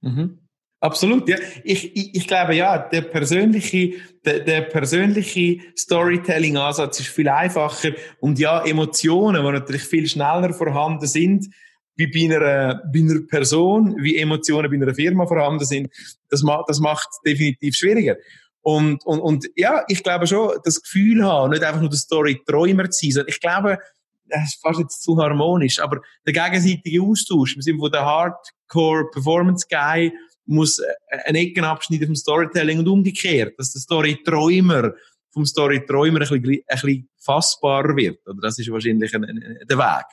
Mhm. 0.00 0.38
Absolut, 0.82 1.28
ja. 1.28 1.36
Ich, 1.62 1.96
ich, 1.96 2.14
ich 2.16 2.26
glaube 2.26 2.56
ja, 2.56 2.76
der 2.76 3.02
persönliche, 3.02 3.92
der, 4.24 4.40
der 4.40 4.62
persönliche 4.62 5.60
Storytelling-Ansatz 5.78 6.98
ist 6.98 7.08
viel 7.08 7.28
einfacher 7.28 7.92
und 8.18 8.40
ja, 8.40 8.64
Emotionen, 8.64 9.44
die 9.44 9.52
natürlich 9.52 9.84
viel 9.84 10.08
schneller 10.08 10.52
vorhanden 10.52 11.06
sind, 11.06 11.46
wie 11.94 12.08
bei 12.08 12.34
einer, 12.34 12.82
bei 12.92 12.98
einer 12.98 13.20
Person, 13.28 13.96
wie 14.02 14.16
Emotionen 14.16 14.68
bei 14.68 14.76
einer 14.76 14.92
Firma 14.92 15.24
vorhanden 15.24 15.64
sind, 15.64 15.88
das, 16.30 16.42
macht 16.42 16.68
das 16.68 16.80
macht 16.80 17.08
definitiv 17.24 17.76
schwieriger. 17.76 18.16
Und, 18.62 19.04
und, 19.04 19.20
und 19.20 19.46
ja, 19.56 19.84
ich 19.88 20.02
glaube 20.02 20.26
schon, 20.26 20.56
das 20.64 20.80
Gefühl 20.80 21.22
haben, 21.24 21.50
nicht 21.50 21.64
einfach 21.64 21.80
nur 21.80 21.90
der 21.90 21.98
Story-Träumer 21.98 22.90
zu 22.90 23.10
sein, 23.10 23.24
ich 23.26 23.40
glaube, 23.40 23.78
das 24.26 24.44
ist 24.44 24.62
fast 24.62 24.78
jetzt 24.78 25.02
zu 25.02 25.18
harmonisch, 25.18 25.80
aber 25.80 26.00
der 26.26 26.32
gegenseitige 26.32 27.02
Austausch, 27.02 27.56
wir 27.56 27.62
sind 27.62 27.78
von 27.78 27.90
der 27.90 28.04
Hardcore-Performance-Guy 28.04 30.12
muss 30.46 30.80
einen 31.26 31.36
Eckenabschnitt 31.36 32.04
vom 32.04 32.16
Storytelling 32.16 32.80
und 32.80 32.88
umgekehrt, 32.88 33.54
dass 33.58 33.72
der 33.72 33.80
Story-Träumer 33.80 34.92
vom 35.32 35.46
Story-Träumer 35.46 36.20
ein 36.20 36.28
bisschen, 36.28 36.44
ein 36.44 36.62
bisschen 36.68 37.08
fassbarer 37.18 37.96
wird. 37.96 38.18
Oder 38.26 38.40
das 38.42 38.58
ist 38.58 38.70
wahrscheinlich 38.70 39.14
ein, 39.14 39.24
ein, 39.24 39.58
der 39.68 39.78
Weg. 39.78 40.04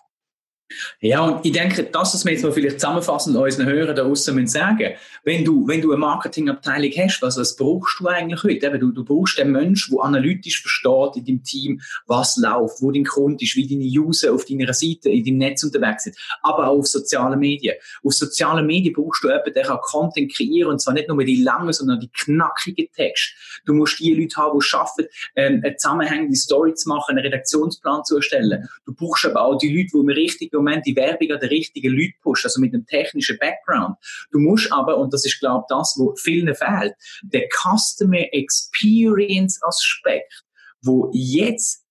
Ja, 1.01 1.21
und 1.21 1.45
ich 1.45 1.51
denke, 1.51 1.83
das, 1.83 2.13
was 2.13 2.25
wir 2.25 2.33
jetzt 2.33 2.43
mal 2.43 2.51
vielleicht 2.51 2.79
zusammenfassend 2.79 3.35
unseren 3.35 3.65
Hörern 3.65 3.95
da 3.95 4.07
müssen 4.07 4.47
sagen, 4.47 4.93
wenn 5.23 5.43
du, 5.43 5.67
wenn 5.67 5.81
du 5.81 5.91
eine 5.91 5.99
Marketingabteilung 5.99 6.91
hast, 6.97 7.21
was, 7.21 7.37
was 7.37 7.55
brauchst 7.55 7.99
du 7.99 8.07
eigentlich 8.07 8.43
heute? 8.43 8.67
Eben, 8.67 8.79
du, 8.79 8.91
du 8.91 9.03
brauchst 9.03 9.39
einen 9.39 9.51
Menschen, 9.51 9.95
der 9.95 10.05
analytisch 10.05 10.61
versteht 10.61 11.15
in 11.15 11.25
deinem 11.25 11.43
Team, 11.43 11.81
was 12.05 12.37
läuft, 12.37 12.81
wo 12.81 12.91
dein 12.91 13.03
Kunde 13.03 13.43
ist, 13.43 13.55
wie 13.55 13.67
deine 13.67 13.83
User 13.83 14.31
auf 14.33 14.45
deiner 14.45 14.71
Seite, 14.73 15.09
in 15.09 15.23
deinem 15.25 15.37
Netz 15.37 15.63
unterwegs 15.63 16.03
sind, 16.03 16.15
aber 16.43 16.67
auch 16.67 16.79
auf 16.79 16.87
sozialen 16.87 17.39
Medien. 17.39 17.75
Auf 18.03 18.13
sozialen 18.13 18.65
Medien 18.67 18.93
brauchst 18.93 19.23
du 19.23 19.29
jemanden, 19.29 19.53
der 19.53 19.63
kann 19.63 19.79
Content 19.81 20.33
kreieren, 20.33 20.73
und 20.73 20.79
zwar 20.79 20.93
nicht 20.93 21.07
nur 21.07 21.23
die 21.23 21.41
langen, 21.41 21.73
sondern 21.73 21.99
die 21.99 22.11
knackigen 22.11 22.87
Texte. 22.93 23.33
Du 23.65 23.73
musst 23.73 23.99
die 23.99 24.13
Leute 24.13 24.35
haben, 24.37 24.59
die 24.59 24.65
schaffen, 24.65 25.05
ähm, 25.35 25.61
eine 25.63 25.75
zusammenhängende 25.75 26.35
Story 26.35 26.75
zu 26.75 26.89
machen, 26.89 27.17
einen 27.17 27.25
Redaktionsplan 27.25 28.03
zu 28.05 28.17
erstellen. 28.17 28.69
Du 28.85 28.93
brauchst 28.93 29.25
aber 29.25 29.41
auch 29.41 29.57
die 29.57 29.69
Leute, 29.69 29.89
die 29.93 29.99
im 29.99 30.09
richtigen 30.09 30.58
Moment 30.63 30.85
die 30.85 30.95
Werbung 30.95 31.31
an 31.31 31.39
den 31.39 31.49
richtigen 31.49 31.93
Leuten 31.93 32.15
pushen, 32.21 32.47
also 32.47 32.61
mit 32.61 32.73
einem 32.73 32.85
technischen 32.85 33.37
Background. 33.39 33.97
Du 34.31 34.39
musst 34.39 34.71
aber, 34.71 34.97
und 34.97 35.13
das 35.13 35.25
ist, 35.25 35.39
glaube 35.39 35.65
ich, 35.67 35.75
das, 35.75 35.95
wo 35.97 36.15
vielen 36.15 36.53
fehlt, 36.55 36.93
der 37.23 37.47
Customer 37.49 38.25
Experience 38.31 39.59
Aspekt, 39.63 40.43
wo 40.81 41.09
jetzt 41.13 41.85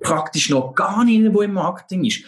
praktisch 0.00 0.50
noch 0.50 0.74
gar 0.74 1.04
nicht 1.04 1.32
wo 1.32 1.42
im 1.42 1.54
Marketing 1.54 2.04
ist. 2.04 2.24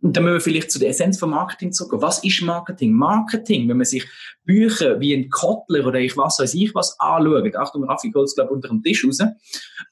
Und 0.00 0.16
dann 0.16 0.22
müssen 0.22 0.34
wir 0.34 0.40
vielleicht 0.40 0.70
zu 0.70 0.78
der 0.78 0.90
Essenz 0.90 1.18
von 1.18 1.30
Marketing 1.30 1.72
zurückgehen. 1.72 2.02
Was 2.02 2.22
ist 2.22 2.42
Marketing? 2.42 2.92
Marketing, 2.92 3.68
wenn 3.68 3.78
man 3.78 3.86
sich 3.86 4.06
Bücher 4.44 5.00
wie 5.00 5.12
ein 5.12 5.28
Kotler 5.28 5.86
oder 5.86 5.98
ich 5.98 6.16
was 6.16 6.38
weiß 6.38 6.54
ich 6.54 6.72
was 6.74 6.98
anschaut, 7.00 7.56
Achtung, 7.56 7.84
Raffi 7.84 8.10
Golds, 8.10 8.36
glaube 8.36 8.52
unter 8.52 8.68
dem 8.68 8.82
Tisch 8.82 9.04
raus, 9.04 9.18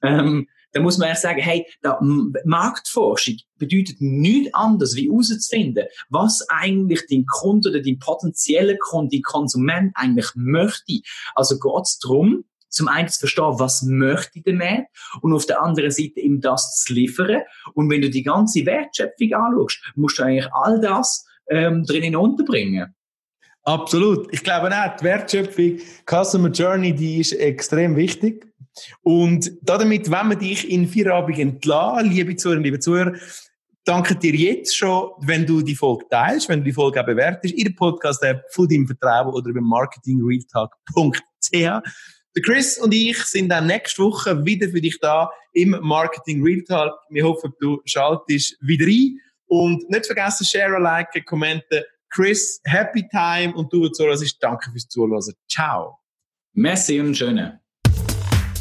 ähm, 0.03 0.47
dann 0.73 0.83
muss 0.83 0.99
man 0.99 1.09
ehrlich 1.09 1.23
sagen, 1.23 1.41
hey, 1.41 1.67
da, 1.83 1.99
Marktforschung 2.45 3.37
bedeutet 3.59 4.01
nichts 4.01 4.53
anderes, 4.55 4.97
wie 4.97 5.09
herauszufinden, 5.09 5.87
was 6.11 6.47
eigentlich 6.49 7.03
dein 7.11 7.25
Kunde 7.27 7.71
oder 7.71 7.81
dein 7.81 7.99
potenzieller 7.99 8.77
Kunde, 8.77 9.17
dein 9.17 9.23
Konsument 9.23 9.93
eigentlich 9.95 10.31
möchte. 10.35 11.01
Also 11.35 11.59
geht 11.59 11.83
es 11.83 11.99
darum, 11.99 12.45
zum 12.69 12.89
einen 12.89 13.09
zu 13.09 13.21
verstehen, 13.21 13.59
was 13.59 13.83
möchte 13.83 14.43
der 14.43 14.55
Markt 14.55 14.89
und 15.23 15.33
auf 15.33 15.47
der 15.47 15.63
anderen 15.63 15.91
Seite 15.91 16.21
ihm 16.21 16.41
das 16.41 16.85
zu 16.85 16.93
liefern. 16.93 17.43
Und 17.75 17.91
wenn 17.91 18.03
du 18.03 18.11
die 18.11 18.23
ganze 18.23 18.67
Wertschöpfung 18.67 19.33
anschaust, 19.33 19.81
musst 19.95 20.19
du 20.19 20.25
eigentlich 20.25 20.53
all 20.53 20.81
das 20.81 21.25
ähm, 21.49 21.85
drinnen 21.85 22.17
unterbringen. 22.17 22.95
Absolut. 23.63 24.33
Ich 24.33 24.45
glaube 24.45 24.69
auch, 24.69 24.97
die 24.97 25.05
Wertschöpfung, 25.05 25.79
Customer 26.09 26.51
Journey, 26.51 26.95
die 26.95 27.21
ist 27.21 27.33
extrem 27.33 27.97
wichtig. 27.97 28.47
Und 29.03 29.53
damit, 29.63 30.11
wenn 30.11 30.29
wir 30.29 30.37
dich 30.37 30.71
in 30.71 30.89
Feierabend 30.89 31.39
entlassen, 31.39 32.11
liebe 32.11 32.37
Zuhörer, 32.37 32.61
liebe 32.61 32.79
Zuhörer, 32.79 33.15
danke 33.85 34.17
dir 34.17 34.35
jetzt 34.35 34.77
schon, 34.77 35.11
wenn 35.21 35.47
du 35.47 35.63
die 35.63 35.75
Folge 35.75 36.05
teilst, 36.11 36.49
wenn 36.49 36.61
du 36.61 36.67
die 36.67 36.73
Folge 36.73 37.01
auch 37.01 37.07
bewertest, 37.07 37.55
in 37.55 37.65
der 37.65 37.73
Podcast-App 37.73 38.45
von 38.51 38.69
deinem 38.69 38.87
Vertrauen 38.87 39.33
oder 39.33 39.51
über 39.51 39.61
marketingrealtalk.ch. 39.61 41.83
Der 42.37 42.43
Chris 42.43 42.77
und 42.77 42.93
ich 42.93 43.17
sind 43.25 43.49
dann 43.49 43.67
nächste 43.67 44.03
Woche 44.03 44.45
wieder 44.45 44.69
für 44.69 44.81
dich 44.81 44.99
da 45.01 45.31
im 45.55 45.71
Marketing 45.81 46.43
Real 46.43 46.63
Talk. 46.63 46.93
Wir 47.09 47.25
hoffen, 47.25 47.55
du 47.61 47.81
schaltest 47.87 48.59
wieder 48.61 48.87
ein. 48.87 49.19
Und 49.49 49.89
nicht 49.89 50.07
vergessen, 50.07 50.45
share, 50.45 50.79
liken, 50.79 51.25
kommenten. 51.25 51.83
Chris, 52.11 52.61
happy 52.65 53.09
time 53.09 53.55
und 53.55 53.73
du, 53.73 53.89
Zoras, 53.89 54.39
danke 54.39 54.71
fürs 54.71 54.89
Zuhören. 54.89 55.23
Ciao. 55.49 55.99
Merci 56.53 57.01
und 57.01 57.17
schöne. 57.17 57.66